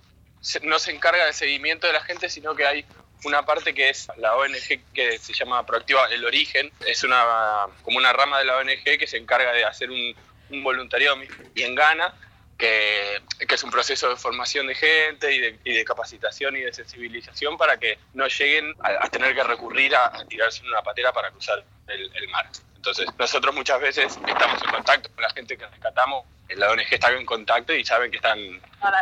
no 0.64 0.80
se 0.80 0.92
encarga 0.92 1.26
del 1.26 1.34
seguimiento 1.34 1.88
de 1.88 1.94
la 1.94 2.02
gente, 2.02 2.30
sino 2.30 2.56
que 2.56 2.66
hay 2.66 2.86
una 3.24 3.46
parte 3.46 3.74
que 3.74 3.90
es 3.90 4.08
la 4.18 4.36
ONG 4.36 4.82
que 4.94 5.18
se 5.18 5.34
llama 5.34 5.66
Proactiva 5.66 6.06
El 6.08 6.26
Origen, 6.26 6.72
es 6.86 7.04
una 7.04 7.68
como 7.84 7.98
una 7.98 8.14
rama 8.14 8.40
de 8.40 8.46
la 8.46 8.58
ONG 8.58 8.98
que 9.00 9.08
se 9.08 9.18
encarga 9.18 9.52
de 9.54 9.64
hacer 9.64 9.90
un, 9.90 10.16
un 10.50 10.64
voluntariado 10.64 11.18
y 11.56 11.64
en 11.64 11.76
Ghana 11.76 12.14
que, 12.58 13.22
es 13.40 13.64
un 13.64 13.72
proceso 13.72 14.10
de 14.10 14.16
formación 14.16 14.68
de 14.68 14.76
gente 14.76 15.34
y 15.64 15.74
de, 15.74 15.86
capacitación 15.86 16.56
y 16.58 16.62
de 16.62 16.74
sensibilización 16.74 17.58
para 17.58 17.78
que 17.78 18.00
no 18.14 18.28
lleguen 18.28 18.74
a, 18.80 19.08
tener 19.10 19.36
que 19.36 19.44
recurrir 19.44 19.96
a, 19.96 20.26
tirarse 20.28 20.62
en 20.62 20.68
una 20.68 20.82
patera 20.82 21.12
para 21.14 21.32
cruzar 21.32 21.64
el, 21.88 22.30
mar. 22.30 22.50
Entonces, 22.76 23.08
nosotros 23.18 23.56
muchas 23.56 23.80
veces 23.80 24.18
estamos 24.28 24.62
en 24.62 24.70
contacto 24.70 25.10
con 25.14 25.24
la 25.24 25.30
gente 25.32 25.58
que 25.58 25.66
rescatamos, 25.66 26.26
la 26.50 26.70
ONG 26.70 26.86
está 26.92 27.12
en 27.12 27.26
contacto 27.26 27.74
y 27.74 27.84
saben 27.84 28.12
que 28.12 28.18
están 28.18 28.40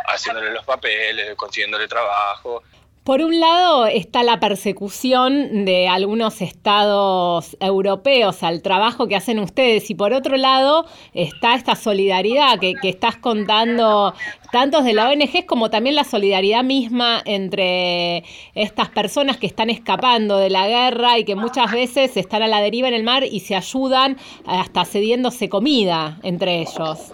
haciéndole 0.06 0.50
los 0.50 0.64
papeles, 0.64 1.34
consiguiéndole 1.36 1.86
trabajo, 1.86 2.62
por 3.04 3.20
un 3.20 3.38
lado 3.38 3.86
está 3.86 4.22
la 4.22 4.40
persecución 4.40 5.66
de 5.66 5.88
algunos 5.88 6.40
estados 6.40 7.54
europeos 7.60 8.42
al 8.42 8.62
trabajo 8.62 9.06
que 9.06 9.14
hacen 9.14 9.38
ustedes 9.38 9.90
y 9.90 9.94
por 9.94 10.14
otro 10.14 10.38
lado 10.38 10.86
está 11.12 11.54
esta 11.54 11.76
solidaridad 11.76 12.58
que, 12.58 12.74
estás 12.82 13.16
contando 13.16 14.14
tantos 14.52 14.84
de 14.84 14.94
la 14.94 15.10
ONG 15.10 15.44
como 15.44 15.68
también 15.68 15.96
la 15.96 16.04
solidaridad 16.04 16.64
misma 16.64 17.22
entre 17.26 18.24
estas 18.54 18.88
personas 18.88 19.36
que 19.36 19.46
están 19.46 19.68
escapando 19.68 20.38
de 20.38 20.48
la 20.48 20.66
guerra 20.66 21.18
y 21.18 21.26
que 21.26 21.34
muchas 21.34 21.72
veces 21.72 22.16
están 22.16 22.42
a 22.42 22.48
la 22.48 22.60
deriva 22.60 22.88
en 22.88 22.94
el 22.94 23.02
mar 23.02 23.24
y 23.24 23.40
se 23.40 23.54
ayudan 23.54 24.16
hasta 24.46 24.86
cediéndose 24.86 25.50
comida 25.50 26.18
entre 26.22 26.60
ellos. 26.60 27.12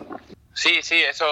Sí, 0.55 0.79
sí, 0.83 0.97
eso, 0.97 1.25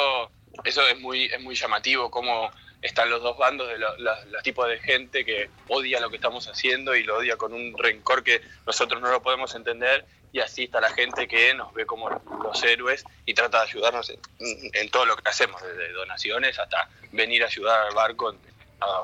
eso 0.65 0.81
es 0.89 1.01
muy, 1.01 1.27
es 1.27 1.41
muy 1.41 1.55
llamativo, 1.55 2.11
como 2.11 2.51
están 2.83 3.11
los 3.11 3.23
dos 3.23 3.37
bandos 3.37 3.69
de 3.69 3.79
los 3.79 4.43
tipos 4.43 4.69
de 4.69 4.79
gente 4.79 5.25
que 5.25 5.51
odia 5.69 6.01
lo 6.01 6.11
que 6.11 6.17
estamos 6.17 6.47
haciendo 6.47 6.95
y 6.95 7.03
lo 7.03 7.19
odia 7.19 7.37
con 7.37 7.53
un 7.53 7.77
rencor 7.77 8.23
que 8.23 8.41
nosotros 8.67 9.01
no 9.01 9.11
lo 9.11 9.23
podemos 9.23 9.55
entender 9.55 10.05
y 10.33 10.41
así 10.41 10.65
está 10.65 10.81
la 10.81 10.91
gente 10.91 11.27
que 11.27 11.55
nos 11.55 11.73
ve 11.75 11.87
como 11.87 12.11
los 12.11 12.63
héroes 12.63 13.05
y 13.25 13.35
trata 13.35 13.59
de 13.59 13.71
ayudarnos 13.71 14.11
en, 14.11 14.21
en 14.73 14.91
todo 14.91 15.07
lo 15.07 15.17
que 15.17 15.29
hacemos, 15.29 15.61
desde 15.63 15.93
donaciones 15.93 16.59
hasta 16.59 16.89
venir 17.13 17.43
a 17.43 17.47
ayudar 17.47 17.87
al 17.87 17.95
barco 17.95 18.35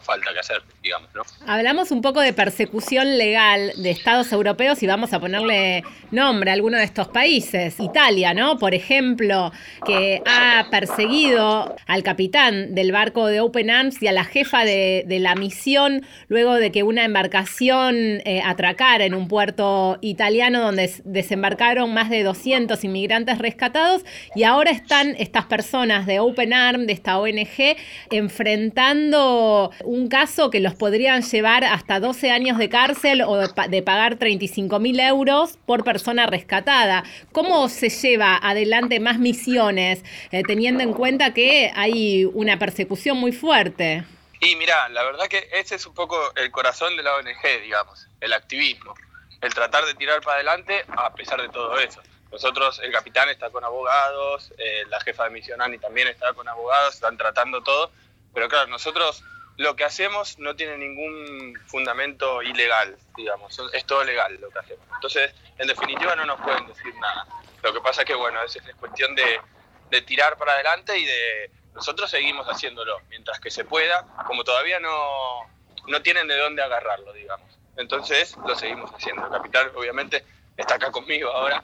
falta 0.00 0.32
que 0.32 0.38
hacer, 0.38 0.62
digamos, 0.82 1.08
¿no? 1.14 1.22
Hablamos 1.46 1.90
un 1.90 2.00
poco 2.00 2.20
de 2.20 2.32
persecución 2.32 3.18
legal 3.18 3.72
de 3.76 3.90
estados 3.90 4.30
europeos 4.32 4.82
y 4.82 4.86
vamos 4.86 5.12
a 5.12 5.20
ponerle 5.20 5.82
nombre 6.10 6.50
a 6.50 6.54
alguno 6.54 6.78
de 6.78 6.84
estos 6.84 7.08
países. 7.08 7.80
Italia, 7.80 8.34
¿no? 8.34 8.58
Por 8.58 8.74
ejemplo, 8.74 9.52
que 9.84 10.22
ha 10.26 10.66
perseguido 10.70 11.74
al 11.86 12.02
capitán 12.02 12.74
del 12.74 12.92
barco 12.92 13.26
de 13.26 13.40
Open 13.40 13.70
Arms 13.70 14.02
y 14.02 14.06
a 14.06 14.12
la 14.12 14.24
jefa 14.24 14.64
de, 14.64 15.04
la 15.08 15.34
misión 15.34 16.04
luego 16.28 16.54
de 16.54 16.70
que 16.70 16.82
una 16.82 17.04
embarcación 17.04 17.94
eh, 18.24 18.42
atracara 18.44 19.04
en 19.04 19.14
un 19.14 19.28
puerto 19.28 19.98
italiano 20.02 20.60
donde 20.60 20.90
desembarcaron 21.04 21.94
más 21.94 22.10
de 22.10 22.22
200 22.22 22.82
inmigrantes 22.84 23.38
rescatados 23.38 24.02
y 24.34 24.42
ahora 24.42 24.70
están 24.70 25.14
estas 25.18 25.46
personas 25.46 26.06
de 26.06 26.20
Open 26.20 26.52
Arms, 26.52 26.86
de 26.86 26.92
esta 26.92 27.18
ONG, 27.18 27.76
enfrentando 28.10 29.63
un 29.84 30.08
caso 30.08 30.50
que 30.50 30.60
los 30.60 30.74
podrían 30.74 31.22
llevar 31.22 31.64
hasta 31.64 32.00
12 32.00 32.30
años 32.30 32.58
de 32.58 32.68
cárcel 32.68 33.22
o 33.22 33.36
de, 33.36 33.82
pagar 33.82 34.16
35 34.16 34.78
mil 34.78 35.00
euros 35.00 35.58
por 35.66 35.84
persona 35.84 36.26
rescatada. 36.26 37.04
¿Cómo 37.32 37.68
se 37.68 37.88
lleva 37.88 38.36
adelante 38.36 39.00
más 39.00 39.18
misiones 39.18 40.04
eh, 40.30 40.42
teniendo 40.46 40.82
en 40.82 40.92
cuenta 40.92 41.34
que 41.34 41.72
hay 41.74 42.24
una 42.24 42.58
persecución 42.58 43.18
muy 43.18 43.32
fuerte? 43.32 44.04
Y 44.40 44.56
mira, 44.56 44.88
la 44.90 45.02
verdad 45.04 45.26
que 45.26 45.48
ese 45.52 45.76
es 45.76 45.86
un 45.86 45.94
poco 45.94 46.16
el 46.36 46.50
corazón 46.50 46.96
de 46.96 47.02
la 47.02 47.14
ONG, 47.16 47.62
digamos, 47.62 48.08
el 48.20 48.32
activismo, 48.32 48.94
el 49.40 49.54
tratar 49.54 49.84
de 49.84 49.94
tirar 49.94 50.20
para 50.20 50.36
adelante 50.36 50.84
a 50.88 51.14
pesar 51.14 51.40
de 51.40 51.48
todo 51.48 51.78
eso. 51.78 52.02
Nosotros, 52.34 52.80
el 52.82 52.90
capitán 52.90 53.28
está 53.28 53.50
con 53.50 53.64
abogados, 53.64 54.52
eh, 54.58 54.82
la 54.88 55.00
jefa 55.00 55.24
de 55.24 55.30
misión 55.30 55.62
Ani 55.62 55.78
también 55.78 56.08
está 56.08 56.32
con 56.34 56.48
abogados, 56.48 56.94
están 56.94 57.16
tratando 57.16 57.62
todo, 57.62 57.92
pero 58.34 58.48
claro, 58.48 58.66
nosotros 58.66 59.22
lo 59.56 59.76
que 59.76 59.84
hacemos 59.84 60.38
no 60.38 60.56
tiene 60.56 60.76
ningún 60.78 61.58
fundamento 61.66 62.42
ilegal, 62.42 62.96
digamos, 63.16 63.60
es 63.72 63.84
todo 63.84 64.02
legal 64.04 64.36
lo 64.40 64.50
que 64.50 64.58
hacemos. 64.58 64.86
Entonces, 64.94 65.32
en 65.58 65.68
definitiva, 65.68 66.16
no 66.16 66.24
nos 66.24 66.40
pueden 66.40 66.66
decir 66.66 66.94
nada. 66.96 67.26
Lo 67.62 67.72
que 67.72 67.80
pasa 67.80 68.02
es 68.02 68.06
que, 68.06 68.14
bueno, 68.14 68.42
es, 68.42 68.56
es 68.56 68.74
cuestión 68.76 69.14
de, 69.14 69.40
tirar 70.06 70.36
para 70.36 70.54
adelante 70.54 70.98
y 70.98 71.04
de 71.04 71.50
nosotros 71.72 72.10
seguimos 72.10 72.48
haciéndolo 72.48 72.98
mientras 73.10 73.38
que 73.38 73.48
se 73.48 73.64
pueda, 73.64 74.04
como 74.26 74.42
todavía 74.42 74.80
no, 74.80 75.48
no 75.86 76.02
tienen 76.02 76.26
de 76.26 76.36
dónde 76.36 76.64
agarrarlo, 76.64 77.12
digamos. 77.12 77.48
Entonces, 77.76 78.36
lo 78.44 78.56
seguimos 78.56 78.90
haciendo. 78.90 79.24
El 79.24 79.30
capital, 79.30 79.70
obviamente, 79.76 80.24
está 80.56 80.74
acá 80.74 80.90
conmigo 80.90 81.30
ahora, 81.30 81.62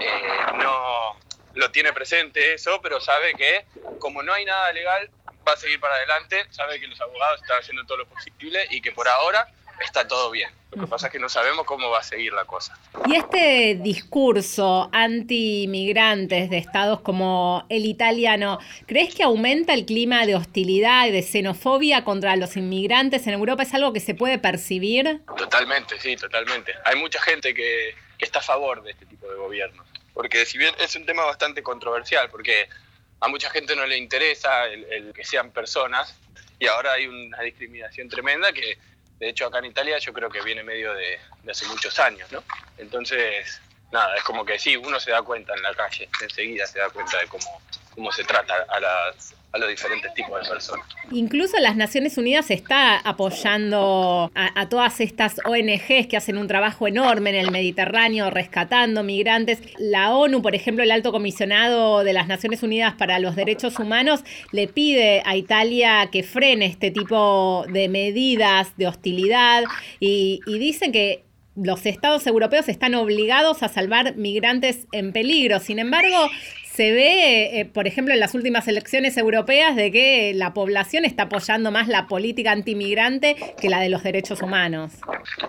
eh, 0.00 0.52
no 0.58 1.16
lo 1.54 1.70
tiene 1.70 1.92
presente 1.92 2.54
eso, 2.54 2.80
pero 2.82 3.00
sabe 3.00 3.34
que 3.34 3.64
como 3.98 4.22
no 4.22 4.32
hay 4.32 4.44
nada 4.44 4.72
legal, 4.72 5.10
va 5.46 5.52
a 5.52 5.56
seguir 5.56 5.80
para 5.80 5.94
adelante, 5.94 6.44
sabe 6.50 6.80
que 6.80 6.86
los 6.86 7.00
abogados 7.00 7.40
están 7.42 7.58
haciendo 7.58 7.84
todo 7.84 7.98
lo 7.98 8.06
posible 8.06 8.66
y 8.70 8.80
que 8.80 8.92
por 8.92 9.08
ahora 9.08 9.48
está 9.80 10.06
todo 10.06 10.30
bien. 10.30 10.50
Lo 10.70 10.84
que 10.84 10.86
pasa 10.86 11.08
es 11.08 11.12
que 11.12 11.18
no 11.18 11.28
sabemos 11.28 11.66
cómo 11.66 11.90
va 11.90 11.98
a 11.98 12.02
seguir 12.02 12.32
la 12.32 12.46
cosa. 12.46 12.78
Y 13.06 13.16
este 13.16 13.74
discurso 13.74 14.88
anti-inmigrantes 14.92 16.48
de 16.48 16.58
estados 16.58 17.00
como 17.00 17.66
el 17.68 17.84
italiano, 17.84 18.58
¿crees 18.86 19.14
que 19.14 19.22
aumenta 19.22 19.74
el 19.74 19.84
clima 19.84 20.24
de 20.24 20.34
hostilidad 20.34 21.06
y 21.06 21.10
de 21.10 21.22
xenofobia 21.22 22.04
contra 22.04 22.36
los 22.36 22.56
inmigrantes 22.56 23.26
en 23.26 23.34
Europa? 23.34 23.64
¿Es 23.64 23.74
algo 23.74 23.92
que 23.92 24.00
se 24.00 24.14
puede 24.14 24.38
percibir? 24.38 25.20
Totalmente, 25.36 26.00
sí, 26.00 26.16
totalmente. 26.16 26.72
Hay 26.84 26.96
mucha 26.96 27.20
gente 27.20 27.52
que, 27.52 27.94
que 28.16 28.24
está 28.24 28.38
a 28.38 28.42
favor 28.42 28.82
de 28.82 28.92
este 28.92 29.04
tipo 29.04 29.28
de 29.28 29.36
gobiernos. 29.36 29.91
Porque 30.14 30.44
si 30.44 30.58
bien 30.58 30.74
es 30.78 30.94
un 30.96 31.06
tema 31.06 31.24
bastante 31.24 31.62
controversial, 31.62 32.28
porque 32.30 32.68
a 33.20 33.28
mucha 33.28 33.50
gente 33.50 33.76
no 33.76 33.86
le 33.86 33.96
interesa 33.96 34.66
el, 34.66 35.12
que 35.14 35.24
sean 35.24 35.50
personas 35.50 36.16
y 36.58 36.66
ahora 36.66 36.92
hay 36.92 37.06
una 37.06 37.40
discriminación 37.40 38.08
tremenda 38.08 38.52
que 38.52 38.78
de 39.18 39.28
hecho 39.28 39.46
acá 39.46 39.58
en 39.58 39.66
Italia 39.66 39.98
yo 39.98 40.12
creo 40.12 40.28
que 40.28 40.42
viene 40.42 40.62
medio 40.62 40.92
de, 40.94 41.18
de 41.42 41.50
hace 41.50 41.66
muchos 41.66 41.98
años, 41.98 42.30
¿no? 42.32 42.42
Entonces, 42.78 43.60
nada, 43.92 44.16
es 44.16 44.24
como 44.24 44.44
que 44.44 44.58
sí, 44.58 44.76
uno 44.76 44.98
se 44.98 45.12
da 45.12 45.22
cuenta 45.22 45.54
en 45.54 45.62
la 45.62 45.74
calle, 45.74 46.08
enseguida 46.20 46.66
se 46.66 46.80
da 46.80 46.90
cuenta 46.90 47.18
de 47.18 47.28
cómo, 47.28 47.62
cómo 47.94 48.10
se 48.10 48.24
trata 48.24 48.66
a, 48.68 48.80
las, 48.80 49.34
a 49.52 49.58
los 49.58 49.68
diferentes 49.68 50.12
tipos 50.14 50.42
de 50.42 50.48
personas. 50.48 50.86
Incluso 51.10 51.58
las 51.58 51.76
Naciones 51.76 52.16
Unidas 52.16 52.50
está 52.50 52.98
apoyando 52.98 54.30
a, 54.34 54.68
todas 54.68 55.00
estas 55.00 55.36
ONGs 55.44 56.06
que 56.08 56.16
hacen 56.16 56.38
un 56.38 56.48
trabajo 56.48 56.88
enorme 56.88 57.30
en 57.30 57.36
el 57.36 57.50
Mediterráneo 57.50 58.30
rescatando 58.30 59.02
migrantes. 59.02 59.60
La 59.78 60.14
ONU, 60.14 60.40
por 60.40 60.54
ejemplo, 60.54 60.82
el 60.82 60.90
alto 60.90 61.12
comisionado 61.12 62.02
de 62.02 62.14
las 62.14 62.28
Naciones 62.28 62.62
Unidas 62.62 62.94
para 62.94 63.18
los 63.18 63.36
Derechos 63.36 63.78
Humanos, 63.78 64.24
le 64.52 64.68
pide 64.68 65.22
a 65.26 65.36
Italia 65.36 66.08
que 66.10 66.22
frene 66.22 66.66
este 66.66 66.90
tipo 66.90 67.66
de 67.68 67.88
medidas 67.88 68.76
de 68.78 68.86
hostilidad 68.86 69.64
y, 70.00 70.40
y 70.46 70.58
dicen 70.58 70.92
que 70.92 71.24
los 71.54 71.84
estados 71.84 72.26
europeos 72.26 72.68
están 72.68 72.94
obligados 72.94 73.62
a 73.62 73.68
salvar 73.68 74.16
migrantes 74.16 74.86
en 74.92 75.12
peligro. 75.12 75.60
Sin 75.60 75.78
embargo, 75.78 76.16
se 76.74 76.90
ve, 76.92 77.60
eh, 77.60 77.64
por 77.66 77.86
ejemplo, 77.86 78.14
en 78.14 78.20
las 78.20 78.34
últimas 78.34 78.66
elecciones 78.66 79.18
europeas 79.18 79.76
de 79.76 79.92
que 79.92 80.32
la 80.34 80.54
población 80.54 81.04
está 81.04 81.24
apoyando 81.24 81.70
más 81.70 81.86
la 81.86 82.06
política 82.06 82.50
antimigrante 82.50 83.36
que 83.60 83.68
la 83.68 83.80
de 83.80 83.90
los 83.90 84.02
derechos 84.02 84.40
humanos. 84.40 84.92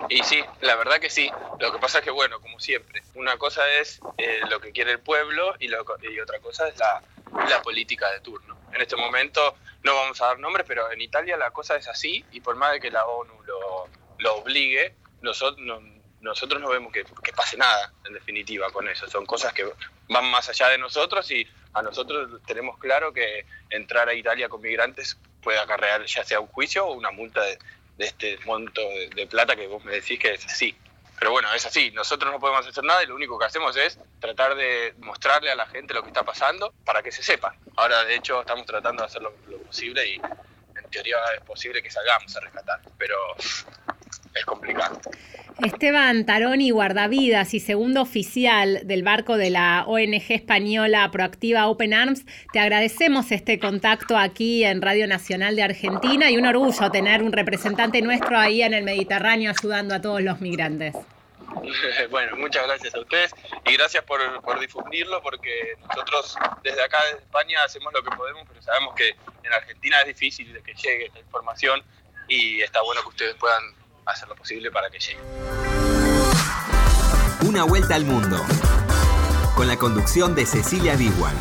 Y 0.09 0.21
sí, 0.23 0.43
la 0.61 0.75
verdad 0.75 0.99
que 0.99 1.09
sí. 1.09 1.31
Lo 1.59 1.71
que 1.71 1.79
pasa 1.79 1.99
es 1.99 2.03
que, 2.03 2.11
bueno, 2.11 2.41
como 2.41 2.59
siempre, 2.59 3.01
una 3.15 3.37
cosa 3.37 3.61
es 3.79 4.01
eh, 4.17 4.41
lo 4.49 4.59
que 4.59 4.73
quiere 4.73 4.91
el 4.91 4.99
pueblo 4.99 5.55
y, 5.59 5.73
otra 5.73 6.39
cosa 6.39 6.67
es 6.67 6.75
la, 6.77 7.01
política 7.63 8.11
de 8.11 8.19
turno. 8.19 8.57
En 8.73 8.81
este 8.81 8.97
momento 8.97 9.55
no 9.83 9.95
vamos 9.95 10.21
a 10.21 10.27
dar 10.27 10.39
nombres, 10.39 10.65
pero 10.67 10.91
en 10.91 10.99
Italia 11.01 11.37
la 11.37 11.51
cosa 11.51 11.77
es 11.77 11.87
así 11.87 12.25
y 12.31 12.41
por 12.41 12.57
más 12.57 12.73
de 12.73 12.81
que 12.81 12.91
la 12.91 13.05
ONU 13.05 13.33
lo, 13.45 13.87
lo 14.17 14.35
obligue, 14.35 14.93
nosotros, 15.21 15.57
nosotros 16.23 16.61
no 16.61 16.69
vemos 16.69 16.91
que, 16.91 17.03
pase 17.35 17.57
nada, 17.57 17.91
en 18.05 18.13
definitiva, 18.13 18.71
con 18.71 18.87
eso. 18.87 19.07
Son 19.07 19.25
cosas 19.25 19.53
que 19.53 19.69
van 20.07 20.31
más 20.31 20.47
allá 20.49 20.69
de 20.69 20.77
nosotros 20.77 21.29
y 21.31 21.45
a 21.73 21.81
nosotros 21.81 22.41
tenemos 22.47 22.77
claro 22.79 23.13
que 23.13 23.45
entrar 23.69 24.07
a 24.07 24.13
Italia 24.13 24.47
con 24.47 24.61
migrantes 24.61 25.17
puede 25.41 25.59
acarrear 25.59 26.05
ya 26.05 26.23
sea 26.23 26.39
un 26.39 26.47
juicio 26.47 26.85
o 26.85 26.93
una 26.93 27.11
multa 27.11 27.41
de, 27.41 27.59
este 27.97 28.37
monto 28.45 28.81
de, 29.13 29.27
plata 29.27 29.55
que 29.55 29.67
vos 29.67 29.83
me 29.83 29.91
decís 29.91 30.17
que 30.17 30.33
es 30.33 30.45
así. 30.45 30.75
Pero 31.19 31.31
bueno, 31.31 31.53
es 31.53 31.65
así, 31.65 31.91
nosotros 31.91 32.31
no 32.31 32.39
podemos 32.39 32.65
hacer 32.65 32.83
nada 32.83 33.03
y 33.03 33.07
lo 33.07 33.15
único 33.15 33.37
que 33.37 33.45
hacemos 33.45 33.75
es 33.75 33.99
tratar 34.19 34.55
de 34.55 34.93
mostrarle 34.99 35.51
a 35.51 35.55
la 35.55 35.67
gente 35.67 35.93
lo 35.93 36.01
que 36.03 36.09
está 36.09 36.23
pasando 36.23 36.73
para 36.85 37.03
que 37.03 37.11
se 37.11 37.21
sepa. 37.21 37.55
Ahora, 37.75 38.03
de 38.05 38.15
hecho, 38.15 38.41
estamos 38.41 38.65
tratando 38.65 39.03
de 39.03 39.07
hacer 39.07 39.21
lo, 39.21 39.33
lo 39.47 39.57
posible 39.59 40.07
y 40.07 40.15
en 40.15 40.89
teoría 40.89 41.17
es 41.35 41.41
posible 41.41 41.83
que 41.83 41.91
salgamos 41.91 42.35
a 42.35 42.39
rescatar, 42.39 42.81
pero 42.97 43.17
es 44.33 44.45
complicado. 44.45 44.99
Esteban 45.59 46.25
Taroni, 46.25 46.71
guardavidas 46.71 47.53
y 47.53 47.59
segundo 47.59 48.01
oficial 48.01 48.81
del 48.85 49.03
barco 49.03 49.37
de 49.37 49.51
la 49.51 49.85
ONG 49.85 50.31
española 50.31 51.09
proactiva 51.11 51.67
Open 51.67 51.93
Arms, 51.93 52.25
te 52.51 52.59
agradecemos 52.59 53.31
este 53.31 53.59
contacto 53.59 54.17
aquí 54.17 54.63
en 54.63 54.81
Radio 54.81 55.07
Nacional 55.07 55.55
de 55.55 55.63
Argentina 55.63 56.31
y 56.31 56.37
un 56.37 56.47
orgullo 56.47 56.89
tener 56.91 57.21
un 57.21 57.31
representante 57.31 58.01
nuestro 58.01 58.37
ahí 58.37 58.63
en 58.63 58.73
el 58.73 58.83
Mediterráneo 58.83 59.51
ayudando 59.51 59.93
a 59.93 60.01
todos 60.01 60.21
los 60.21 60.41
migrantes. 60.41 60.95
Bueno, 62.09 62.35
muchas 62.35 62.65
gracias 62.65 62.95
a 62.95 62.99
ustedes 62.99 63.31
y 63.65 63.73
gracias 63.73 64.03
por, 64.03 64.19
difundirlo 64.59 65.21
porque 65.21 65.75
nosotros 65.87 66.35
desde 66.63 66.81
acá, 66.81 66.97
desde 67.05 67.19
España, 67.19 67.63
hacemos 67.63 67.93
lo 67.93 68.03
que 68.03 68.15
podemos, 68.15 68.43
pero 68.47 68.61
sabemos 68.61 68.95
que 68.95 69.09
en 69.43 69.53
Argentina 69.53 70.01
es 70.01 70.07
difícil 70.07 70.51
de 70.51 70.61
que 70.61 70.73
llegue 70.73 71.05
esta 71.05 71.19
información 71.19 71.81
y 72.27 72.61
está 72.61 72.81
bueno 72.81 73.01
que 73.03 73.09
ustedes 73.09 73.35
puedan 73.35 73.63
hacer 74.05 74.27
lo 74.27 74.35
posible 74.35 74.71
para 74.71 74.89
que 74.89 74.99
llegue. 74.99 75.19
Una 77.47 77.63
vuelta 77.63 77.95
al 77.95 78.05
mundo. 78.05 78.37
Con 79.55 79.67
la 79.67 79.77
conducción 79.77 80.33
de 80.35 80.45
Cecilia 80.45 80.95
Biguan. 80.95 81.35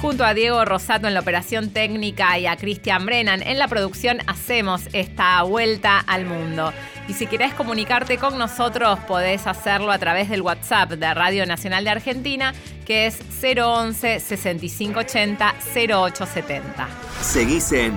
Junto 0.00 0.24
a 0.24 0.34
Diego 0.34 0.64
Rosato 0.66 1.08
en 1.08 1.14
la 1.14 1.20
operación 1.20 1.70
técnica 1.70 2.38
y 2.38 2.46
a 2.46 2.56
Cristian 2.56 3.06
Brennan 3.06 3.42
en 3.42 3.58
la 3.58 3.68
producción 3.68 4.18
hacemos 4.26 4.82
esta 4.92 5.42
vuelta 5.44 5.98
al 5.98 6.26
mundo. 6.26 6.74
Y 7.08 7.14
si 7.14 7.26
querés 7.26 7.54
comunicarte 7.54 8.18
con 8.18 8.36
nosotros 8.38 8.98
podés 9.08 9.46
hacerlo 9.46 9.90
a 9.90 9.98
través 9.98 10.28
del 10.28 10.42
WhatsApp 10.42 10.90
de 10.90 11.14
Radio 11.14 11.46
Nacional 11.46 11.84
de 11.84 11.90
Argentina 11.90 12.52
que 12.84 13.06
es 13.06 13.18
011 13.42 14.20
6580 14.20 15.54
0870. 15.74 16.88
Seguís 17.22 17.72
en 17.72 17.94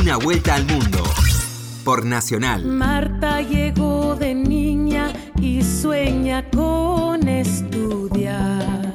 una 0.00 0.16
vuelta 0.16 0.54
al 0.56 0.64
mundo 0.66 1.02
por 1.84 2.04
Nacional. 2.04 2.64
Marta 2.64 3.40
llegó 3.42 4.16
de 4.16 4.34
niña 4.34 5.12
y 5.40 5.62
sueña 5.62 6.48
con 6.50 7.28
estudiar. 7.28 8.94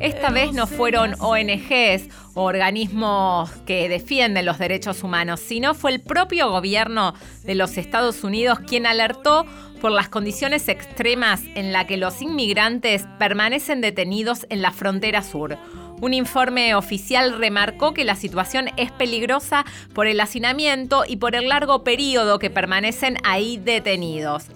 Esta 0.00 0.30
vez 0.30 0.52
no 0.52 0.66
fueron 0.66 1.14
ONGs 1.20 2.08
o 2.34 2.42
organismos 2.42 3.50
que 3.64 3.88
defienden 3.88 4.46
los 4.46 4.58
derechos 4.58 5.04
humanos, 5.04 5.38
sino 5.38 5.74
fue 5.74 5.92
el 5.92 6.00
propio 6.00 6.50
gobierno 6.50 7.14
de 7.44 7.54
los 7.54 7.76
Estados 7.78 8.24
Unidos 8.24 8.58
quien 8.66 8.86
alertó 8.86 9.46
por 9.80 9.92
las 9.92 10.08
condiciones 10.08 10.68
extremas 10.68 11.42
en 11.54 11.72
las 11.72 11.84
que 11.86 11.96
los 11.96 12.22
inmigrantes 12.22 13.04
permanecen 13.18 13.80
detenidos 13.80 14.46
en 14.48 14.62
la 14.62 14.72
frontera 14.72 15.22
sur 15.22 15.58
un 16.02 16.14
informe 16.14 16.74
oficial 16.74 17.38
remarcó 17.38 17.94
que 17.94 18.04
la 18.04 18.16
situación 18.16 18.68
es 18.76 18.90
peligrosa 18.90 19.64
por 19.94 20.08
el 20.08 20.20
hacinamiento 20.20 21.04
y 21.06 21.16
por 21.16 21.36
el 21.36 21.48
largo 21.48 21.84
periodo 21.84 22.40
que 22.40 22.50
permanecen 22.50 23.18
ahí 23.24 23.56
detenidos. 23.56 24.46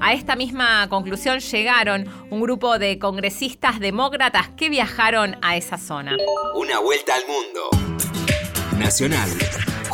A 0.00 0.14
esta 0.14 0.34
misma 0.34 0.88
conclusión 0.88 1.40
llegaron 1.40 2.08
un 2.30 2.40
grupo 2.40 2.78
de 2.78 2.98
congresistas 2.98 3.80
demócratas 3.80 4.48
que 4.56 4.70
viajaron 4.70 5.36
a 5.42 5.56
esa 5.56 5.76
zona. 5.76 6.16
Una 6.54 6.80
vuelta 6.80 7.14
al 7.14 7.22
mundo. 7.26 7.70
Nacional 8.78 9.28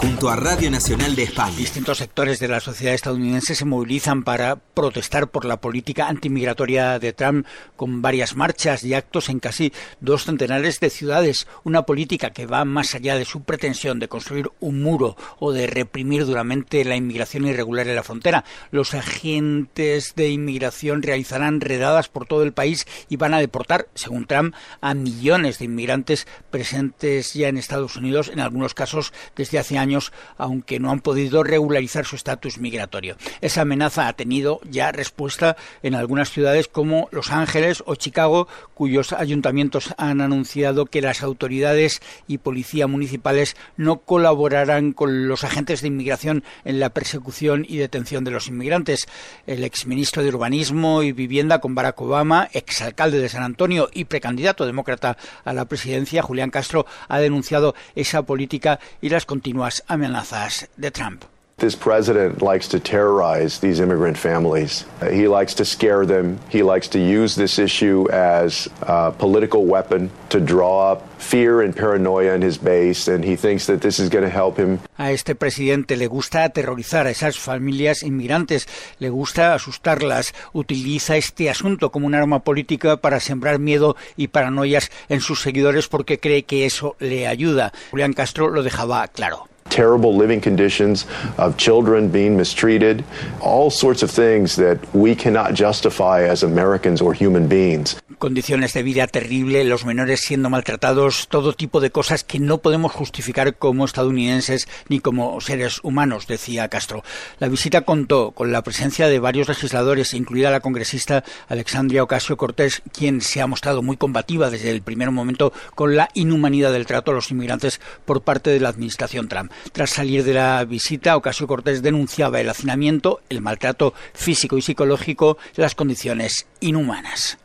junto 0.01 0.31
a 0.31 0.37
Radio 0.37 0.71
Nacional 0.71 1.15
de 1.15 1.25
España. 1.25 1.55
Distintos 1.59 1.99
sectores 1.99 2.39
de 2.39 2.49
la 2.49 2.61
sociedad 2.61 2.95
estadounidense 2.95 3.55
se 3.55 3.67
movilizan 3.67 4.23
para 4.23 4.57
protestar 4.57 5.29
por 5.29 5.45
la 5.45 5.61
política 5.61 6.09
antimigratoria 6.09 6.99
de 6.99 7.13
Trump 7.13 7.47
con 7.77 8.01
varias 8.01 8.35
marchas 8.35 8.83
y 8.83 8.95
actos 8.95 9.29
en 9.29 9.41
casi 9.41 9.75
dos 10.01 10.25
centenares 10.25 10.81
de 10.81 10.89
ciudades. 10.89 11.47
Una 11.65 11.83
política 11.83 12.31
que 12.31 12.47
va 12.47 12.65
más 12.65 12.95
allá 12.95 13.17
de 13.17 13.27
su 13.27 13.43
pretensión 13.43 13.99
de 13.99 14.09
construir 14.09 14.51
un 14.59 14.83
muro 14.83 15.19
o 15.39 15.53
de 15.53 15.67
reprimir 15.67 16.25
duramente 16.25 16.83
la 16.87 16.97
inmigración 16.97 17.47
irregular 17.47 17.87
en 17.87 17.97
la 17.97 18.03
frontera. 18.03 18.45
Los 18.71 18.95
agentes 18.95 20.15
de 20.15 20.31
inmigración 20.31 21.03
realizarán 21.03 21.61
redadas 21.61 22.09
por 22.09 22.27
todo 22.27 22.43
el 22.43 22.55
país 22.55 22.87
y 23.11 23.17
van 23.17 23.35
a 23.35 23.39
deportar, 23.39 23.89
según 23.95 24.27
Trump, 24.27 24.55
a 24.81 24.95
millones 24.95 25.59
de 25.59 25.67
inmigrantes 25.67 26.27
presentes 26.51 27.35
ya 27.35 27.49
en 27.49 27.59
Estados 27.59 27.97
Unidos, 27.97 28.31
en 28.33 28.41
algunos 28.41 28.73
casos 28.73 29.13
desde 29.37 29.59
hace 29.59 29.77
años 29.77 29.90
aunque 30.37 30.79
no 30.79 30.91
han 30.91 31.01
podido 31.01 31.43
regularizar 31.43 32.05
su 32.05 32.17
estatus 32.17 32.59
migratorio. 32.59 33.17
Esa 33.41 33.63
amenaza 33.63 34.09
ha 34.09 34.13
tenido 34.13 34.61
ya 34.69 34.93
respuesta 34.93 35.57
en 35.83 35.95
algunas 35.95 36.31
ciudades 36.31 36.69
como 36.69 37.09
Los 37.11 37.31
Ángeles 37.31 37.83
o 37.87 37.95
Chicago, 37.95 38.49
cuyos 38.75 39.13
ayuntamientos 39.13 39.95
han 39.97 40.21
anunciado 40.21 40.87
que 40.87 41.03
las 41.03 41.23
autoridades 41.23 42.01
y 42.27 42.39
policía 42.39 42.87
municipales 42.87 43.57
no 43.77 43.99
colaborarán 44.01 44.93
con 44.93 45.29
los 45.29 45.45
agentes 45.45 45.81
de 45.81 45.89
inmigración 45.89 46.45
en 46.65 46.81
la 46.81 46.91
persecución 46.91 47.65
y 47.69 47.79
detención 47.79 48.25
de 48.25 48.31
los 48.31 48.49
inmigrantes. 48.49 49.09
El 49.47 49.65
exministro 49.65 50.23
de 50.23 50.29
Urbanismo 50.29 51.03
y 51.03 51.13
Vivienda 51.13 51.61
con 51.61 51.75
Barack 51.75 52.01
Obama, 52.01 52.49
exalcalde 52.53 53.19
de 53.19 53.29
San 53.29 53.43
Antonio 53.43 53.89
y 53.93 54.05
precandidato 54.05 54.67
demócrata 54.67 55.17
a 55.45 55.53
la 55.53 55.65
presidencia, 55.65 56.23
Julián 56.23 56.51
Castro, 56.51 56.87
ha 57.09 57.19
denunciado 57.19 57.75
esa 57.95 58.23
política 58.23 58.81
y 59.01 59.09
las 59.09 59.27
continuas 59.27 59.80
amenazas 59.89 60.69
de 60.77 60.91
Trump. 60.91 61.25
This 61.61 61.77
president 61.77 62.41
likes 62.41 62.69
to 62.69 62.81
terrorize 62.81 63.61
these 63.61 63.81
immigrant 63.81 64.17
families. 64.17 64.87
He 65.13 65.29
likes 65.29 65.53
to 65.57 65.67
scare 65.67 66.07
them. 66.07 66.39
He 66.49 66.63
likes 66.63 66.89
to 66.89 66.99
use 66.99 67.35
this 67.35 67.59
issue 67.59 68.09
as 68.11 68.71
a 68.81 69.13
political 69.13 69.67
weapon 69.67 70.11
to 70.31 70.41
draw 70.41 70.91
up 70.91 71.03
fear 71.21 71.61
and 71.61 71.77
paranoia 71.77 72.35
in 72.35 72.41
his 72.41 72.57
base, 72.57 73.09
and 73.09 73.23
he 73.23 73.37
thinks 73.37 73.67
that 73.67 73.83
this 73.83 73.99
is 73.99 74.09
going 74.09 74.25
to 74.25 74.31
help 74.31 74.57
him. 74.57 74.79
A 74.97 75.13
este 75.13 75.35
presidente 75.35 75.99
le 75.99 76.07
gusta 76.07 76.45
aterrorizar 76.45 77.07
a 77.07 77.11
esas 77.11 77.39
familias 77.39 78.03
inmigrantes, 78.03 78.67
le 78.99 79.11
gusta 79.11 79.53
asustarlas, 79.53 80.33
utiliza 80.55 81.19
este 81.19 81.51
asunto 81.51 81.91
como 81.91 82.07
un 82.07 82.15
arma 82.15 82.43
política 82.43 83.03
para 83.03 83.21
sembrar 83.21 83.59
miedo 83.59 83.97
y 84.17 84.29
paranoias 84.29 84.91
en 85.11 85.21
sus 85.21 85.43
seguidores 85.43 85.89
porque 85.89 86.19
cree 86.21 86.45
que 86.45 86.65
eso 86.65 86.97
le 87.01 87.27
ayuda. 87.27 87.75
Julián 87.91 88.15
Castro 88.15 88.49
lo 88.49 88.63
dejaba 88.63 89.07
claro. 89.09 89.50
Terrible 89.71 90.15
living 90.15 90.41
conditions 90.41 91.07
of 91.39 91.57
children 91.57 92.09
being 92.09 92.37
mistreated, 92.37 93.05
all 93.41 93.71
sorts 93.71 94.03
of 94.03 94.11
things 94.11 94.57
that 94.57 94.79
we 94.95 95.15
cannot 95.15 95.55
justify 95.55 96.25
as 96.25 96.43
Americans 96.43 97.01
or 97.01 97.15
human 97.15 97.49
beings. 97.49 98.01
Condiciones 98.21 98.75
de 98.75 98.83
vida 98.83 99.07
terrible, 99.07 99.65
los 99.65 99.87
menores 99.87 100.21
siendo 100.21 100.51
maltratados, 100.51 101.27
todo 101.29 101.55
tipo 101.55 101.81
de 101.81 101.91
cosas 101.91 102.23
que 102.23 102.39
no 102.39 102.59
podemos 102.59 102.93
justificar 102.93 103.57
como 103.57 103.87
estadounidenses 103.87 104.69
ni 104.91 105.01
como 105.01 105.41
seres 105.41 105.81
humanos, 105.83 106.27
decía 106.27 106.69
Castro. 106.69 107.03
La 107.39 107.49
visita 107.49 107.81
contó 107.81 108.33
con 108.33 108.53
la 108.53 108.61
presencia 108.61 109.09
de 109.09 109.21
varios 109.21 109.49
legisladores, 109.49 110.13
incluida 110.13 110.51
la 110.51 110.61
congresista 110.61 111.25
Alexandria 111.49 112.03
Ocasio 112.03 112.37
Cortés, 112.37 112.83
quien 112.93 113.23
se 113.23 113.41
ha 113.41 113.47
mostrado 113.47 113.81
muy 113.81 113.97
combativa 113.97 114.51
desde 114.51 114.71
el 114.71 114.83
primer 114.83 115.11
momento 115.13 115.55
con 115.75 115.97
la 115.97 116.11
inhumanidad 116.13 116.73
del 116.73 116.85
trato 116.85 117.13
a 117.13 117.15
los 117.15 117.31
inmigrantes 117.31 117.81
por 118.05 118.21
parte 118.21 118.51
de 118.51 118.61
la 118.61 118.69
administración 118.69 119.29
Trump. 119.29 119.51
Tras 119.73 119.93
salir 119.93 120.25
de 120.25 120.35
la 120.35 120.63
visita, 120.67 121.17
Ocasio 121.17 121.47
Cortés 121.47 121.81
denunciaba 121.81 122.39
el 122.39 122.51
hacinamiento, 122.51 123.23
el 123.31 123.41
maltrato 123.41 123.95
físico 124.13 124.59
y 124.59 124.63
psicológico, 124.63 125.39
las 125.57 125.75
condiciones 125.75 126.47
inhumanas. 126.61 127.39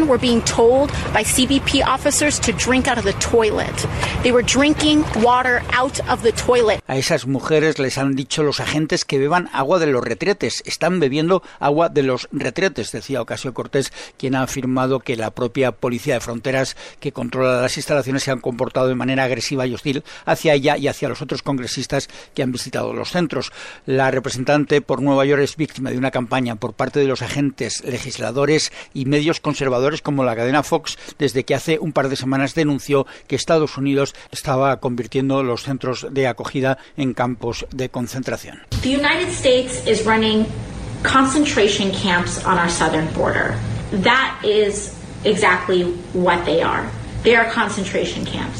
Were 0.00 0.18
being 0.18 0.40
told 0.42 0.90
by 1.12 1.22
CBP 1.22 1.84
officers 1.84 2.40
to 2.40 2.52
drink 2.52 2.88
out 2.88 2.98
of 2.98 3.04
the 3.04 3.12
toilet. 3.14 3.74
They 4.22 4.32
were 4.32 4.42
drinking 4.42 5.04
water 5.22 5.62
out 5.72 6.00
of 6.08 6.22
the 6.22 6.32
toilet. 6.32 6.82
A 6.86 6.96
esas 6.96 7.26
mujeres 7.26 7.78
les 7.78 7.98
han 7.98 8.14
dicho 8.16 8.42
los 8.42 8.60
agentes 8.60 9.04
que 9.04 9.18
beban 9.18 9.50
agua 9.52 9.78
de 9.78 9.86
los 9.86 10.02
retretes. 10.02 10.62
Están 10.64 10.98
bebiendo 10.98 11.42
agua 11.60 11.88
de 11.88 12.02
los 12.02 12.28
retretes, 12.32 12.92
decía 12.92 13.20
Ocasio 13.20 13.52
Cortés, 13.52 13.92
quien 14.16 14.34
ha 14.34 14.42
afirmado 14.42 15.00
que 15.00 15.16
la 15.16 15.30
propia 15.30 15.72
policía 15.72 16.14
de 16.14 16.20
fronteras 16.20 16.76
que 16.98 17.12
controla 17.12 17.60
las 17.60 17.76
instalaciones 17.76 18.22
se 18.22 18.30
han 18.30 18.40
comportado 18.40 18.88
de 18.88 18.94
manera 18.94 19.24
agresiva 19.24 19.66
y 19.66 19.74
hostil 19.74 20.04
hacia 20.24 20.54
ella 20.54 20.76
y 20.76 20.88
hacia 20.88 21.08
los 21.08 21.20
otros 21.20 21.42
congresistas 21.42 22.08
que 22.34 22.42
han 22.42 22.52
visitado 22.52 22.94
los 22.94 23.10
centros. 23.10 23.52
La 23.84 24.10
representante 24.10 24.80
por 24.80 25.02
Nueva 25.02 25.24
York 25.24 25.42
es 25.42 25.56
víctima 25.56 25.90
de 25.90 25.98
una 25.98 26.10
campaña 26.10 26.56
por 26.56 26.72
parte 26.72 27.00
de 27.00 27.06
los 27.06 27.22
agentes 27.22 27.82
legisladores 27.84 28.72
y 28.94 29.04
medios 29.04 29.40
conservadores 29.40 29.81
como 30.02 30.24
la 30.24 30.36
cadena 30.36 30.62
Fox 30.62 30.98
desde 31.18 31.44
que 31.44 31.54
hace 31.54 31.78
un 31.78 31.92
par 31.92 32.08
de 32.08 32.16
semanas 32.16 32.54
denunció 32.54 33.06
que 33.26 33.36
Estados 33.36 33.76
Unidos 33.76 34.14
estaba 34.30 34.78
convirtiendo 34.80 35.42
los 35.42 35.62
centros 35.62 36.06
de 36.10 36.26
acogida 36.26 36.78
en 36.96 37.14
campos 37.14 37.66
de 37.72 37.88
concentración. 37.88 38.60
The 38.82 38.96
United 38.96 39.28
States 39.28 39.86
is 39.86 40.04
running 40.06 40.46
concentration 41.02 41.90
camps 41.92 42.44
on 42.44 42.58
our 42.58 42.70
southern 42.70 43.08
border. 43.14 43.54
That 44.02 44.38
is 44.44 44.92
exactly 45.24 45.84
what 46.14 46.44
they 46.44 46.62
are. 46.62 46.84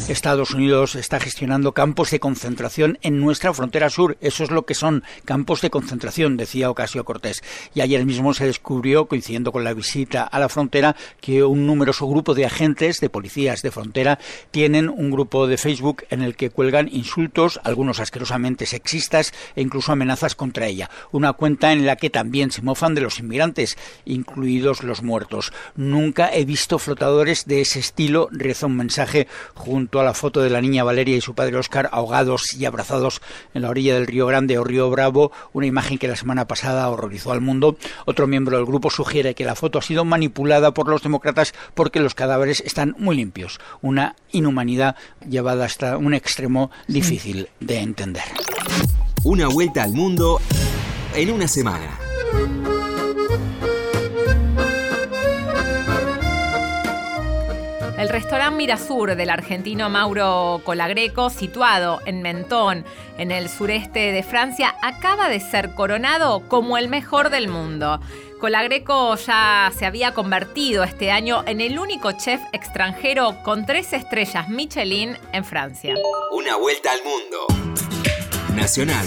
Estados 0.08 0.52
Unidos 0.52 0.94
está 0.94 1.18
gestionando 1.18 1.72
campos 1.72 2.12
de 2.12 2.20
concentración 2.20 2.96
en 3.02 3.18
nuestra 3.18 3.52
frontera 3.52 3.90
sur. 3.90 4.16
Eso 4.20 4.44
es 4.44 4.52
lo 4.52 4.66
que 4.66 4.74
son 4.74 5.02
campos 5.24 5.62
de 5.62 5.70
concentración, 5.70 6.36
decía 6.36 6.70
Ocasio 6.70 7.04
Cortés. 7.04 7.42
Y 7.74 7.80
ayer 7.80 8.04
mismo 8.04 8.34
se 8.34 8.46
descubrió, 8.46 9.06
coincidiendo 9.06 9.50
con 9.50 9.64
la 9.64 9.74
visita 9.74 10.22
a 10.22 10.38
la 10.38 10.48
frontera, 10.48 10.94
que 11.20 11.42
un 11.42 11.66
numeroso 11.66 12.06
grupo 12.06 12.34
de 12.34 12.46
agentes, 12.46 13.00
de 13.00 13.10
policías 13.10 13.62
de 13.62 13.72
frontera, 13.72 14.20
tienen 14.52 14.88
un 14.88 15.10
grupo 15.10 15.48
de 15.48 15.58
Facebook 15.58 16.04
en 16.10 16.22
el 16.22 16.36
que 16.36 16.50
cuelgan 16.50 16.88
insultos, 16.88 17.58
algunos 17.64 17.98
asquerosamente 17.98 18.66
sexistas 18.66 19.34
e 19.56 19.62
incluso 19.62 19.90
amenazas 19.90 20.36
contra 20.36 20.68
ella. 20.68 20.88
Una 21.10 21.32
cuenta 21.32 21.72
en 21.72 21.84
la 21.84 21.96
que 21.96 22.10
también 22.10 22.52
se 22.52 22.62
mofan 22.62 22.94
de 22.94 23.00
los 23.00 23.18
inmigrantes, 23.18 23.76
incluidos 24.04 24.84
los 24.84 25.02
muertos. 25.02 25.52
Nunca 25.74 26.32
he 26.32 26.44
visto 26.44 26.78
flotadores 26.78 27.46
de 27.46 27.62
ese 27.62 27.80
estilo 27.80 28.28
un 28.62 28.76
mensaje 28.76 29.26
junto 29.54 30.00
a 30.00 30.04
la 30.04 30.14
foto 30.14 30.42
de 30.42 30.50
la 30.50 30.60
niña 30.60 30.84
Valeria 30.84 31.16
y 31.16 31.20
su 31.20 31.34
padre 31.34 31.56
Oscar 31.56 31.88
ahogados 31.92 32.54
y 32.54 32.64
abrazados 32.66 33.20
en 33.54 33.62
la 33.62 33.70
orilla 33.70 33.94
del 33.94 34.06
Río 34.06 34.26
Grande 34.26 34.58
o 34.58 34.64
Río 34.64 34.90
Bravo, 34.90 35.32
una 35.52 35.66
imagen 35.66 35.98
que 35.98 36.08
la 36.08 36.16
semana 36.16 36.46
pasada 36.46 36.88
horrorizó 36.88 37.32
al 37.32 37.40
mundo. 37.40 37.76
Otro 38.04 38.26
miembro 38.26 38.56
del 38.56 38.66
grupo 38.66 38.90
sugiere 38.90 39.34
que 39.34 39.44
la 39.44 39.54
foto 39.54 39.78
ha 39.78 39.82
sido 39.82 40.04
manipulada 40.04 40.74
por 40.74 40.88
los 40.88 41.02
demócratas 41.02 41.54
porque 41.74 42.00
los 42.00 42.14
cadáveres 42.14 42.62
están 42.66 42.94
muy 42.98 43.16
limpios, 43.16 43.58
una 43.80 44.16
inhumanidad 44.30 44.96
llevada 45.28 45.64
hasta 45.64 45.96
un 45.96 46.14
extremo 46.14 46.70
difícil 46.86 47.48
de 47.60 47.78
entender. 47.78 48.24
Una 49.24 49.48
vuelta 49.48 49.84
al 49.84 49.92
mundo 49.92 50.40
en 51.14 51.30
una 51.30 51.48
semana. 51.48 52.01
El 58.02 58.08
restaurante 58.08 58.56
Mirasur 58.56 59.14
del 59.14 59.30
argentino 59.30 59.88
Mauro 59.88 60.60
Colagreco, 60.64 61.30
situado 61.30 62.00
en 62.04 62.20
Mentón, 62.20 62.84
en 63.16 63.30
el 63.30 63.48
sureste 63.48 64.10
de 64.10 64.24
Francia, 64.24 64.74
acaba 64.82 65.28
de 65.28 65.38
ser 65.38 65.76
coronado 65.76 66.40
como 66.48 66.78
el 66.78 66.88
mejor 66.88 67.30
del 67.30 67.46
mundo. 67.46 68.00
Colagreco 68.40 69.14
ya 69.14 69.70
se 69.78 69.86
había 69.86 70.14
convertido 70.14 70.82
este 70.82 71.12
año 71.12 71.44
en 71.46 71.60
el 71.60 71.78
único 71.78 72.10
chef 72.10 72.40
extranjero 72.52 73.40
con 73.44 73.66
tres 73.66 73.92
estrellas 73.92 74.48
Michelin 74.48 75.16
en 75.32 75.44
Francia. 75.44 75.94
Una 76.32 76.56
vuelta 76.56 76.90
al 76.90 77.04
mundo. 77.04 77.46
Nacional 78.56 79.06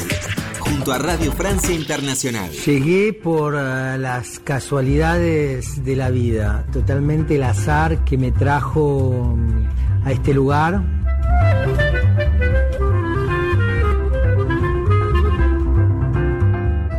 junto 0.65 0.91
a 0.91 0.97
Radio 0.97 1.31
Francia 1.31 1.73
Internacional. 1.73 2.51
Llegué 2.51 3.13
por 3.13 3.55
eh, 3.55 3.97
las 3.97 4.39
casualidades 4.39 5.83
de 5.83 5.95
la 5.95 6.09
vida, 6.09 6.65
totalmente 6.71 7.35
el 7.35 7.43
azar 7.43 8.03
que 8.03 8.17
me 8.17 8.31
trajo 8.31 9.35
mm, 9.35 10.07
a 10.07 10.11
este 10.11 10.33
lugar. 10.33 10.94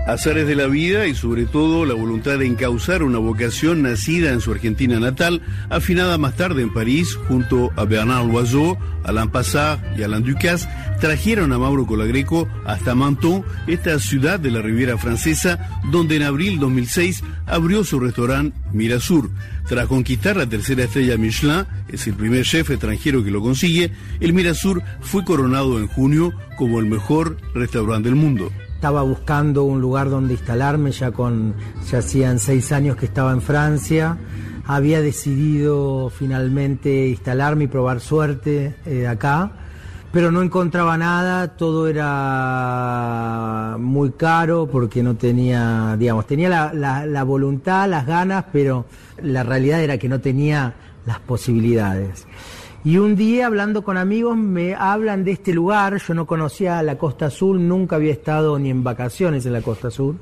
Azares 0.07 0.47
de 0.47 0.55
la 0.55 0.69
vida 0.69 1.09
y 1.09 1.17
sobre 1.17 1.47
todo 1.47 1.85
la 1.85 1.95
voluntad 1.95 2.39
de 2.39 2.47
encauzar 2.47 3.03
una 3.03 3.19
vocación 3.19 3.83
nacida 3.83 4.31
en 4.31 4.41
su 4.41 4.53
Argentina 4.53 5.01
natal, 5.01 5.43
afinada 5.69 6.17
más 6.17 6.37
tarde 6.37 6.63
en 6.63 6.73
París 6.73 7.19
junto 7.27 7.73
a 7.75 7.85
Bernard 7.85 8.25
Loiseau, 8.25 8.79
Alain 9.03 9.29
Passard 9.31 9.81
y 9.99 10.05
Alain 10.05 10.23
Ducasse, 10.23 10.69
trajeron 11.01 11.53
a 11.53 11.59
Mauro 11.59 11.87
Colagreco 11.87 12.49
hasta 12.65 12.95
Menton, 12.95 13.45
esta 13.67 13.99
ciudad 13.99 14.39
de 14.39 14.53
la 14.53 14.63
Riviera 14.63 14.97
Francesa, 14.97 15.81
donde 15.91 16.15
en 16.15 16.23
abril 16.23 16.61
2006 16.61 17.25
abrió 17.47 17.83
su 17.83 17.99
restaurante 17.99 18.57
Mirasur. 18.73 19.29
Tras 19.69 19.89
conquistar 19.89 20.37
la 20.37 20.49
tercera 20.49 20.85
estrella 20.85 21.19
Michelin, 21.19 21.65
es 21.89 22.07
el 22.07 22.15
primer 22.15 22.45
chef 22.45 22.71
extranjero 22.71 23.25
que 23.25 23.33
lo 23.33 23.43
consigue, 23.43 23.91
el 24.21 24.33
Mirasur 24.33 24.85
fue 25.01 25.25
coronado 25.25 25.81
en 25.81 25.89
junio 25.89 26.33
como 26.57 26.79
el 26.79 26.87
mejor 26.87 27.39
restaurante 27.55 28.09
del 28.09 28.17
mundo. 28.17 28.53
Estaba 28.77 29.03
buscando 29.03 29.65
un 29.65 29.81
lugar 29.81 30.11
donde 30.11 30.35
instalarme, 30.35 30.93
ya 30.93 31.11
con 31.11 31.55
ya 31.91 31.99
hacían 31.99 32.39
seis 32.39 32.73
años 32.73 32.97
que 32.97 33.07
estaba 33.07 33.33
en 33.33 33.41
Francia. 33.41 34.19
Había 34.67 35.01
decidido 35.01 36.11
finalmente 36.11 37.09
instalarme 37.09 37.65
y 37.65 37.67
probar 37.69 38.01
suerte 38.01 38.77
eh, 38.85 39.07
acá, 39.07 39.51
pero 40.13 40.31
no 40.31 40.43
encontraba 40.43 40.99
nada, 40.99 41.57
todo 41.57 41.89
era 41.89 43.77
muy 43.81 44.11
caro 44.11 44.69
porque 44.71 45.03
no 45.03 45.15
tenía, 45.15 45.97
digamos, 45.99 46.27
tenía 46.27 46.51
la, 46.51 47.07
la 47.07 47.23
voluntad, 47.25 47.89
las 47.89 48.07
ganas, 48.07 48.45
pero 48.53 48.85
la 49.23 49.43
realidad 49.43 49.81
era 49.81 49.97
que 49.97 50.11
no 50.11 50.21
tenía 50.21 50.75
las 51.07 51.19
posibilidades. 51.21 52.27
Y 52.87 52.99
un 52.99 53.17
día, 53.17 53.47
hablando 53.47 53.83
con 53.83 53.97
amigos, 53.97 54.37
me 54.37 54.77
hablan 54.77 55.25
de 55.25 55.33
este 55.33 55.53
lugar. 55.53 56.01
Yo 56.01 56.15
no 56.15 56.25
conocía 56.25 56.81
la 56.85 56.97
Costa 56.97 57.27
Azul, 57.27 57.67
nunca 57.67 57.97
había 57.97 58.13
estado 58.13 58.61
ni 58.61 58.71
en 58.71 58.85
vacaciones 58.85 59.45
en 59.45 59.55
la 59.55 59.61
Costa 59.61 59.89
Azul. 59.89 60.17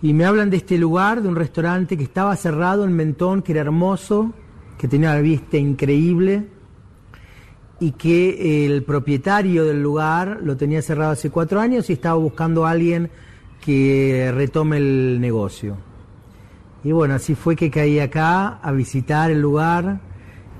Y 0.00 0.12
me 0.12 0.24
hablan 0.24 0.50
de 0.50 0.58
este 0.58 0.78
lugar, 0.78 1.20
de 1.20 1.26
un 1.26 1.34
restaurante 1.34 1.96
que 1.96 2.04
estaba 2.04 2.36
cerrado 2.36 2.84
en 2.84 2.92
Mentón, 2.92 3.42
que 3.42 3.50
era 3.50 3.62
hermoso, 3.62 4.32
que 4.78 4.86
tenía 4.86 5.10
una 5.10 5.20
vista 5.20 5.56
increíble 5.56 6.46
y 7.80 7.90
que 7.90 8.66
el 8.66 8.84
propietario 8.84 9.64
del 9.64 9.82
lugar 9.82 10.42
lo 10.44 10.56
tenía 10.56 10.80
cerrado 10.80 11.10
hace 11.10 11.30
cuatro 11.30 11.58
años 11.58 11.90
y 11.90 11.94
estaba 11.94 12.14
buscando 12.14 12.66
a 12.66 12.70
alguien 12.70 13.10
que 13.60 14.30
retome 14.32 14.76
el 14.76 15.20
negocio. 15.20 15.76
Y 16.84 16.92
bueno, 16.92 17.14
así 17.14 17.34
fue 17.34 17.56
que 17.56 17.68
caí 17.68 17.98
acá 17.98 18.60
a 18.62 18.70
visitar 18.70 19.32
el 19.32 19.40
lugar 19.40 20.13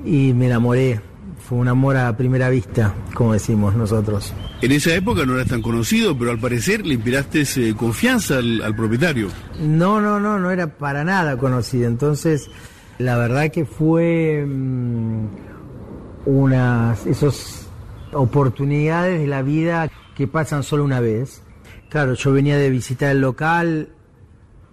y 0.05 0.33
me 0.33 0.47
enamoré. 0.47 1.01
Fue 1.47 1.59
un 1.59 1.69
amor 1.69 1.97
a 1.97 2.17
primera 2.17 2.49
vista, 2.49 2.95
como 3.13 3.35
decimos 3.35 3.75
nosotros. 3.75 4.33
En 4.63 4.73
esa 4.73 4.95
época 4.95 5.27
no 5.27 5.35
eras 5.35 5.49
tan 5.49 5.61
conocido, 5.61 6.17
pero 6.17 6.31
al 6.31 6.39
parecer 6.39 6.87
le 6.87 6.95
inspiraste 6.95 7.43
eh, 7.43 7.75
confianza 7.77 8.39
al, 8.39 8.75
propietario. 8.75 9.29
No, 9.61 10.01
no, 10.01 10.19
no, 10.19 10.39
no 10.39 10.51
era 10.51 10.67
para 10.79 11.05
nada 11.05 11.37
conocido. 11.37 11.87
Entonces, 11.87 12.49
la 12.99 13.19
verdad 13.19 13.51
que 13.51 13.67
fue 13.67 14.43
mm, 14.47 15.27
unas 16.25 17.05
esas 17.07 17.69
oportunidades 18.13 19.21
de 19.21 19.27
la 19.27 19.43
vida 19.43 19.91
que 20.15 20.27
pasan 20.27 20.63
solo 20.63 20.85
una 20.85 21.01
vez. 21.01 21.43
Claro, 21.91 22.15
yo 22.15 22.33
venía 22.33 22.57
de 22.57 22.71
visitar 22.71 23.11
el 23.11 23.21
local 23.21 23.91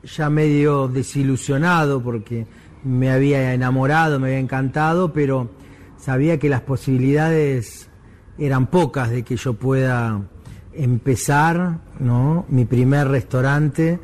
ya 0.04 0.30
medio 0.30 0.88
desilusionado 0.88 2.02
porque 2.02 2.48
me 2.84 3.12
había 3.12 3.54
enamorado, 3.54 4.20
me 4.20 4.28
había 4.28 4.40
encantado, 4.40 5.14
pero 5.14 5.50
sabía 5.98 6.40
que 6.40 6.50
las 6.50 6.62
posibilidades 6.62 7.90
eran 8.38 8.68
pocas 8.68 9.10
de 9.10 9.24
que 9.24 9.36
yo 9.36 9.54
pueda 9.54 10.22
empezar 10.74 11.80
¿no? 12.00 12.46
mi 12.50 12.66
primer 12.66 13.08
restaurante 13.08 14.00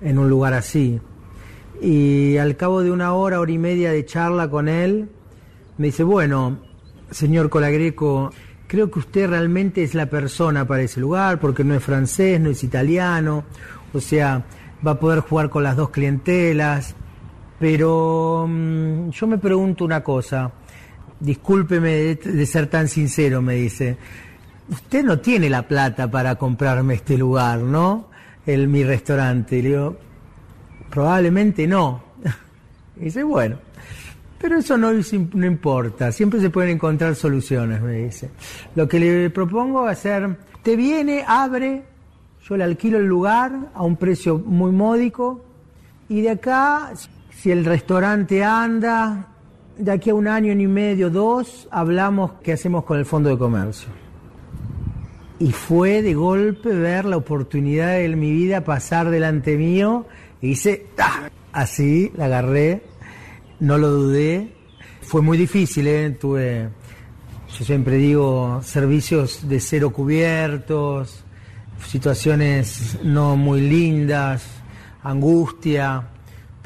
en 0.00 0.18
un 0.18 0.28
lugar 0.28 0.54
así. 0.54 1.00
Y 1.80 2.36
al 2.38 2.56
cabo 2.56 2.82
de 2.82 2.90
una 2.90 3.12
hora, 3.12 3.40
hora 3.40 3.52
y 3.52 3.58
media 3.58 3.92
de 3.92 4.04
charla 4.04 4.48
con 4.48 4.68
él, 4.68 5.10
me 5.78 5.86
dice, 5.86 6.02
bueno, 6.04 6.58
señor 7.10 7.50
Colagreco, 7.50 8.32
creo 8.66 8.90
que 8.90 8.98
usted 8.98 9.28
realmente 9.28 9.82
es 9.82 9.94
la 9.94 10.06
persona 10.06 10.66
para 10.66 10.82
ese 10.82 11.00
lugar, 11.00 11.38
porque 11.38 11.64
no 11.64 11.74
es 11.74 11.82
francés, 11.82 12.40
no 12.40 12.50
es 12.50 12.64
italiano, 12.64 13.44
o 13.92 14.00
sea, 14.00 14.44
va 14.86 14.92
a 14.92 15.00
poder 15.00 15.20
jugar 15.20 15.50
con 15.50 15.62
las 15.62 15.76
dos 15.76 15.90
clientelas, 15.90 16.96
pero 17.58 18.46
mm, 18.48 19.10
yo 19.10 19.26
me 19.26 19.38
pregunto 19.38 19.84
una 19.84 20.02
cosa, 20.02 20.50
discúlpeme 21.20 22.16
de, 22.16 22.46
ser 22.46 22.66
tan 22.66 22.88
sincero, 22.88 23.40
me 23.40 23.54
dice, 23.54 23.96
usted 24.68 25.04
no 25.04 25.18
tiene 25.20 25.48
la 25.48 25.66
plata 25.66 26.10
para 26.10 26.36
comprarme 26.36 26.94
este 26.94 27.16
lugar, 27.16 27.60
¿no? 27.60 28.08
El, 28.44 28.68
mi 28.68 28.84
restaurante. 28.84 29.62
le 29.62 29.68
digo, 29.68 29.96
probablemente 30.90 31.66
no. 31.66 32.02
y 32.96 33.00
dice, 33.04 33.22
bueno, 33.22 33.58
pero 34.38 34.58
eso 34.58 34.76
no, 34.76 34.92
no 34.92 35.46
importa, 35.46 36.12
siempre 36.12 36.40
se 36.40 36.50
pueden 36.50 36.72
encontrar 36.72 37.14
soluciones, 37.14 37.80
me 37.80 37.92
dice. 37.92 38.30
Lo 38.74 38.86
que 38.86 39.00
le 39.00 39.30
propongo 39.30 39.88
es 39.88 39.98
hacer, 39.98 40.36
usted 40.54 40.76
viene, 40.76 41.24
abre, 41.26 41.84
yo 42.46 42.56
le 42.56 42.64
alquilo 42.64 42.98
el 42.98 43.06
lugar 43.06 43.70
a 43.74 43.82
un 43.82 43.96
precio 43.96 44.38
muy 44.38 44.70
módico 44.72 45.42
y 46.08 46.20
de 46.20 46.30
acá 46.30 46.92
si 47.40 47.50
el 47.50 47.64
restaurante 47.64 48.42
anda, 48.42 49.28
de 49.76 49.92
aquí 49.92 50.10
a 50.10 50.14
un 50.14 50.26
año 50.26 50.52
y 50.52 50.66
medio, 50.66 51.10
dos, 51.10 51.68
hablamos 51.70 52.32
qué 52.42 52.52
hacemos 52.52 52.84
con 52.84 52.98
el 52.98 53.04
fondo 53.04 53.28
de 53.28 53.38
comercio. 53.38 53.88
Y 55.38 55.52
fue 55.52 56.00
de 56.00 56.14
golpe 56.14 56.70
ver 56.70 57.04
la 57.04 57.18
oportunidad 57.18 57.92
de 57.92 58.08
mi 58.16 58.32
vida 58.32 58.64
pasar 58.64 59.10
delante 59.10 59.56
mío 59.58 60.06
y 60.40 60.50
hice, 60.50 60.86
así 61.52 62.10
la 62.16 62.24
agarré 62.24 62.82
no 63.60 63.78
lo 63.78 63.90
dudé. 63.90 64.52
Fue 65.02 65.22
muy 65.22 65.38
difícil, 65.38 65.86
¿eh? 65.86 66.10
tuve, 66.10 66.68
yo 67.56 67.64
siempre 67.64 67.96
digo, 67.96 68.60
servicios 68.62 69.48
de 69.48 69.60
cero 69.60 69.90
cubiertos, 69.90 71.24
situaciones 71.86 72.98
no 73.04 73.36
muy 73.36 73.60
lindas, 73.60 74.44
angustia, 75.02 76.08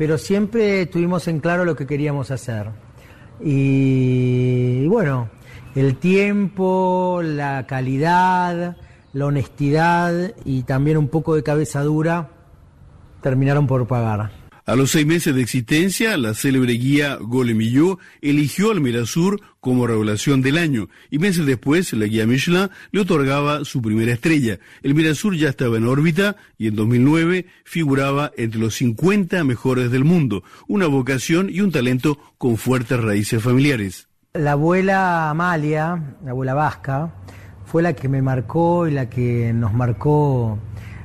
pero 0.00 0.16
siempre 0.16 0.86
tuvimos 0.86 1.28
en 1.28 1.40
claro 1.40 1.66
lo 1.66 1.76
que 1.76 1.86
queríamos 1.86 2.30
hacer. 2.30 2.70
Y, 3.38 4.78
y 4.82 4.86
bueno, 4.86 5.28
el 5.74 5.96
tiempo, 5.96 7.20
la 7.22 7.66
calidad, 7.66 8.78
la 9.12 9.26
honestidad 9.26 10.32
y 10.46 10.62
también 10.62 10.96
un 10.96 11.08
poco 11.08 11.34
de 11.34 11.42
cabeza 11.42 11.82
dura 11.82 12.30
terminaron 13.20 13.66
por 13.66 13.86
pagar. 13.86 14.30
A 14.70 14.76
los 14.76 14.92
seis 14.92 15.04
meses 15.04 15.34
de 15.34 15.42
existencia, 15.42 16.16
la 16.16 16.32
célebre 16.32 16.74
guía 16.74 17.18
Golemillot 17.20 17.98
eligió 18.22 18.70
al 18.70 18.80
Mirasur 18.80 19.40
como 19.58 19.84
revelación 19.84 20.42
del 20.42 20.58
año 20.58 20.88
y 21.10 21.18
meses 21.18 21.44
después 21.44 21.92
la 21.92 22.06
guía 22.06 22.24
Michelin 22.24 22.70
le 22.92 23.00
otorgaba 23.00 23.64
su 23.64 23.82
primera 23.82 24.12
estrella. 24.12 24.60
El 24.84 24.94
Mirasur 24.94 25.34
ya 25.34 25.48
estaba 25.48 25.76
en 25.76 25.88
órbita 25.88 26.36
y 26.56 26.68
en 26.68 26.76
2009 26.76 27.46
figuraba 27.64 28.30
entre 28.36 28.60
los 28.60 28.76
50 28.76 29.42
mejores 29.42 29.90
del 29.90 30.04
mundo, 30.04 30.44
una 30.68 30.86
vocación 30.86 31.50
y 31.50 31.62
un 31.62 31.72
talento 31.72 32.16
con 32.38 32.56
fuertes 32.56 33.00
raíces 33.02 33.42
familiares. 33.42 34.06
La 34.34 34.52
abuela 34.52 35.30
Amalia, 35.30 36.14
la 36.24 36.30
abuela 36.30 36.54
vasca, 36.54 37.12
fue 37.64 37.82
la 37.82 37.94
que 37.94 38.08
me 38.08 38.22
marcó 38.22 38.86
y 38.86 38.92
la 38.92 39.10
que 39.10 39.52
nos 39.52 39.74
marcó 39.74 40.60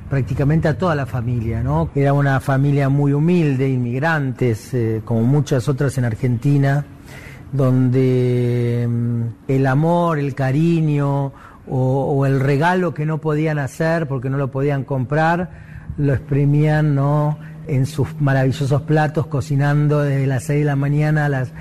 prácticamente 0.08 0.68
a 0.68 0.78
toda 0.78 0.94
la 0.94 1.06
familia, 1.06 1.62
¿no? 1.62 1.90
Era 1.94 2.12
una 2.12 2.40
familia 2.40 2.88
muy 2.88 3.12
humilde, 3.12 3.68
inmigrantes, 3.68 4.72
eh, 4.74 5.02
como 5.04 5.22
muchas 5.22 5.68
otras 5.68 5.98
en 5.98 6.04
Argentina, 6.04 6.84
donde 7.52 8.86
mm, 8.88 9.22
el 9.48 9.66
amor, 9.66 10.18
el 10.18 10.34
cariño 10.34 11.32
o, 11.68 12.14
o, 12.16 12.26
el 12.26 12.40
regalo 12.40 12.94
que 12.94 13.06
no 13.06 13.18
podían 13.18 13.58
hacer 13.58 14.06
porque 14.06 14.30
no 14.30 14.38
lo 14.38 14.50
podían 14.50 14.84
comprar, 14.84 15.50
lo 15.98 16.12
exprimían, 16.12 16.94
¿no? 16.94 17.38
En 17.66 17.86
sus 17.86 18.20
maravillosos 18.20 18.82
platos, 18.82 19.26
cocinando 19.26 20.02
desde 20.02 20.26
las 20.26 20.44
6 20.44 20.60
de 20.60 20.64
la 20.64 20.76
mañana 20.76 21.26
a 21.26 21.28
las 21.28 21.52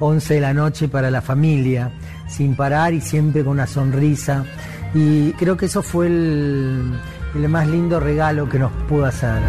11 0.00 0.34
de 0.34 0.40
la 0.40 0.54
noche 0.54 0.88
para 0.88 1.10
la 1.12 1.20
familia, 1.20 1.92
sin 2.26 2.56
parar 2.56 2.92
y 2.94 3.00
siempre 3.00 3.44
con 3.44 3.52
una 3.52 3.68
sonrisa. 3.68 4.44
Y 4.92 5.30
creo 5.32 5.56
que 5.56 5.66
eso 5.66 5.82
fue 5.82 6.08
el 6.08 6.92
el 7.34 7.48
más 7.48 7.66
lindo 7.66 7.98
regalo 8.00 8.48
que 8.48 8.58
nos 8.58 8.72
pudo 8.88 9.06
hacer. 9.06 9.40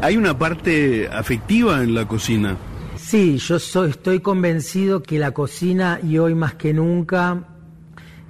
¿Hay 0.00 0.16
una 0.16 0.38
parte 0.38 1.08
afectiva 1.08 1.82
en 1.82 1.94
la 1.94 2.06
cocina? 2.06 2.56
Sí, 2.96 3.38
yo 3.38 3.58
soy, 3.58 3.90
estoy 3.90 4.20
convencido 4.20 5.02
que 5.02 5.18
la 5.18 5.32
cocina 5.32 6.00
y 6.02 6.18
hoy 6.18 6.34
más 6.34 6.54
que 6.54 6.72
nunca 6.72 7.44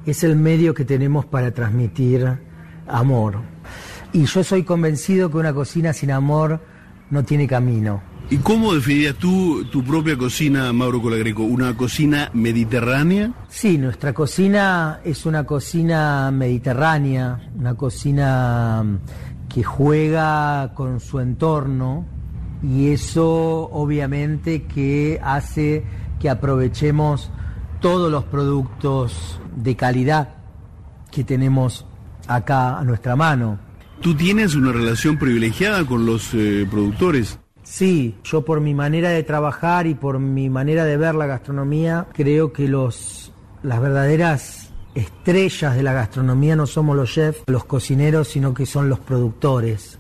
es 0.07 0.25
el 0.25 0.37
medio 0.37 0.75
que 0.75 0.85
tenemos 0.85 1.27
para 1.27 1.53
transmitir 1.53 2.27
amor. 2.87 3.43
Y 4.13 4.25
yo 4.25 4.43
soy 4.43 4.63
convencido 4.63 5.31
que 5.31 5.37
una 5.37 5.53
cocina 5.53 5.93
sin 5.93 6.11
amor 6.11 6.61
no 7.11 7.25
tiene 7.25 7.47
camino. 7.47 8.08
¿Y 8.31 8.37
cómo 8.39 8.75
definirías 8.75 9.15
tú 9.15 9.65
tu 9.73 9.83
propia 9.83 10.19
cocina, 10.19 10.71
Mauro 10.75 11.01
Colagreco? 11.01 11.45
¿Una 11.45 11.75
cocina 11.75 12.31
mediterránea? 12.35 13.33
Sí, 13.49 13.79
nuestra 13.79 14.13
cocina 14.13 15.01
es 15.03 15.25
una 15.25 15.45
cocina 15.45 16.31
mediterránea, 16.31 17.49
una 17.57 17.75
cocina 17.75 18.83
mm, 18.85 19.49
que 19.49 19.63
juega 19.63 20.75
con 20.75 21.01
su 21.01 21.21
entorno 21.21 22.05
y 22.63 22.91
eso 22.91 23.71
obviamente 23.73 24.65
que 24.65 25.19
hace 25.23 25.85
que 26.21 26.29
aprovechemos 26.29 27.31
todos 27.81 28.13
los 28.13 28.25
productos 28.25 29.41
de 29.57 29.75
calidad 29.75 30.35
que 31.11 31.25
tenemos 31.25 31.87
acá 32.27 32.79
a 32.79 32.85
nuestra 32.85 33.17
mano. 33.17 33.59
¿Tú 34.03 34.15
tienes 34.15 34.55
una 34.55 34.71
relación 34.71 35.17
privilegiada 35.19 35.87
con 35.87 36.05
los 36.05 36.35
eh, 36.35 36.67
productores? 36.71 37.39
Sí, 37.71 38.15
yo 38.25 38.47
por 38.47 38.63
mi 38.63 38.73
manera 38.73 39.11
de 39.11 39.23
trabajar 39.23 39.87
y 39.87 39.95
por 39.95 40.19
mi 40.19 40.49
manera 40.49 40.87
de 40.87 40.97
ver 40.97 41.15
la 41.15 41.27
gastronomía, 41.27 42.07
creo 42.15 42.51
que 42.51 42.67
los, 42.67 43.31
las 43.63 43.79
verdaderas 43.83 44.71
estrellas 44.95 45.77
de 45.77 45.83
la 45.83 45.93
gastronomía 45.93 46.57
no 46.57 46.67
somos 46.67 46.97
los 46.97 47.13
chefs, 47.13 47.43
los 47.47 47.67
cocineros, 47.67 48.29
sino 48.29 48.55
que 48.55 48.65
son 48.65 48.89
los 48.89 49.01
productores. 49.01 49.99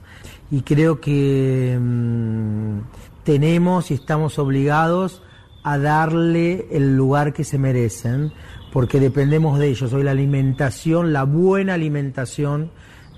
Y 0.50 0.62
creo 0.62 0.98
que 0.98 1.78
mmm, 1.78 2.78
tenemos 3.22 3.90
y 3.90 3.94
estamos 3.94 4.38
obligados 4.38 5.22
a 5.62 5.76
darle 5.76 6.68
el 6.70 6.96
lugar 6.96 7.34
que 7.34 7.44
se 7.44 7.58
merecen, 7.58 8.32
porque 8.72 8.98
dependemos 8.98 9.58
de 9.58 9.68
ellos. 9.68 9.92
Hoy 9.92 10.04
la 10.04 10.12
alimentación, 10.12 11.12
la 11.12 11.24
buena 11.24 11.74
alimentación, 11.74 12.70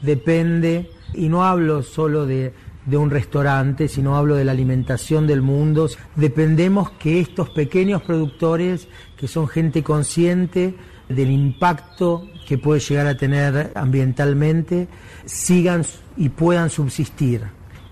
depende, 0.02 0.90
y 1.14 1.28
no 1.28 1.44
hablo 1.44 1.84
solo 1.84 2.26
de 2.26 2.52
de 2.90 2.96
un 2.96 3.10
restaurante, 3.10 3.88
sino 3.88 4.16
hablo 4.16 4.34
de 4.34 4.44
la 4.44 4.52
alimentación 4.52 5.26
del 5.26 5.40
mundo. 5.40 5.88
Dependemos 6.16 6.90
que 6.90 7.20
estos 7.20 7.50
pequeños 7.50 8.02
productores, 8.02 8.88
que 9.16 9.28
son 9.28 9.48
gente 9.48 9.82
consciente 9.82 10.74
del 11.08 11.30
impacto 11.30 12.26
que 12.46 12.58
puede 12.58 12.80
llegar 12.80 13.06
a 13.06 13.16
tener 13.16 13.72
ambientalmente, 13.74 14.88
sigan 15.24 15.84
y 16.16 16.28
puedan 16.30 16.68
subsistir. 16.68 17.42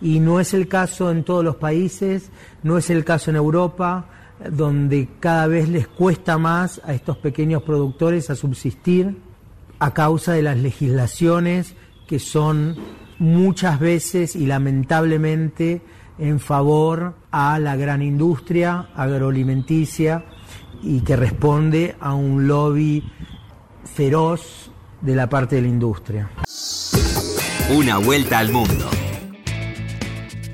Y 0.00 0.20
no 0.20 0.40
es 0.40 0.52
el 0.52 0.68
caso 0.68 1.10
en 1.10 1.24
todos 1.24 1.44
los 1.44 1.56
países, 1.56 2.30
no 2.62 2.76
es 2.76 2.90
el 2.90 3.04
caso 3.04 3.30
en 3.30 3.36
Europa, 3.36 4.06
donde 4.50 5.08
cada 5.20 5.46
vez 5.46 5.68
les 5.68 5.88
cuesta 5.88 6.38
más 6.38 6.80
a 6.84 6.92
estos 6.92 7.18
pequeños 7.18 7.62
productores 7.62 8.30
a 8.30 8.36
subsistir 8.36 9.16
a 9.80 9.94
causa 9.94 10.32
de 10.32 10.42
las 10.42 10.56
legislaciones 10.56 11.74
que 12.06 12.18
son 12.18 12.76
muchas 13.18 13.80
veces 13.80 14.36
y 14.36 14.46
lamentablemente 14.46 15.82
en 16.18 16.40
favor 16.40 17.14
a 17.30 17.58
la 17.58 17.76
gran 17.76 18.02
industria 18.02 18.88
agroalimenticia 18.94 20.24
y 20.82 21.00
que 21.00 21.16
responde 21.16 21.96
a 22.00 22.14
un 22.14 22.46
lobby 22.46 23.04
feroz 23.94 24.70
de 25.00 25.14
la 25.14 25.28
parte 25.28 25.56
de 25.56 25.62
la 25.62 25.68
industria. 25.68 26.30
Una 27.70 27.98
vuelta 27.98 28.38
al 28.38 28.50
mundo. 28.50 28.88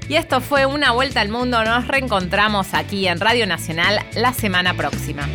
Y 0.09 0.17
esto 0.17 0.41
fue 0.41 0.67
Una 0.67 0.93
vuelta 0.93 1.21
al 1.21 1.31
mundo. 1.31 1.65
Nos 1.65 1.89
reencontramos 1.89 2.75
aquí 2.75 3.09
en 3.09 3.21
Radio 3.21 3.47
Nacional 3.47 4.01
la 4.15 4.33
semana 4.35 4.75
próxima. 4.75 5.27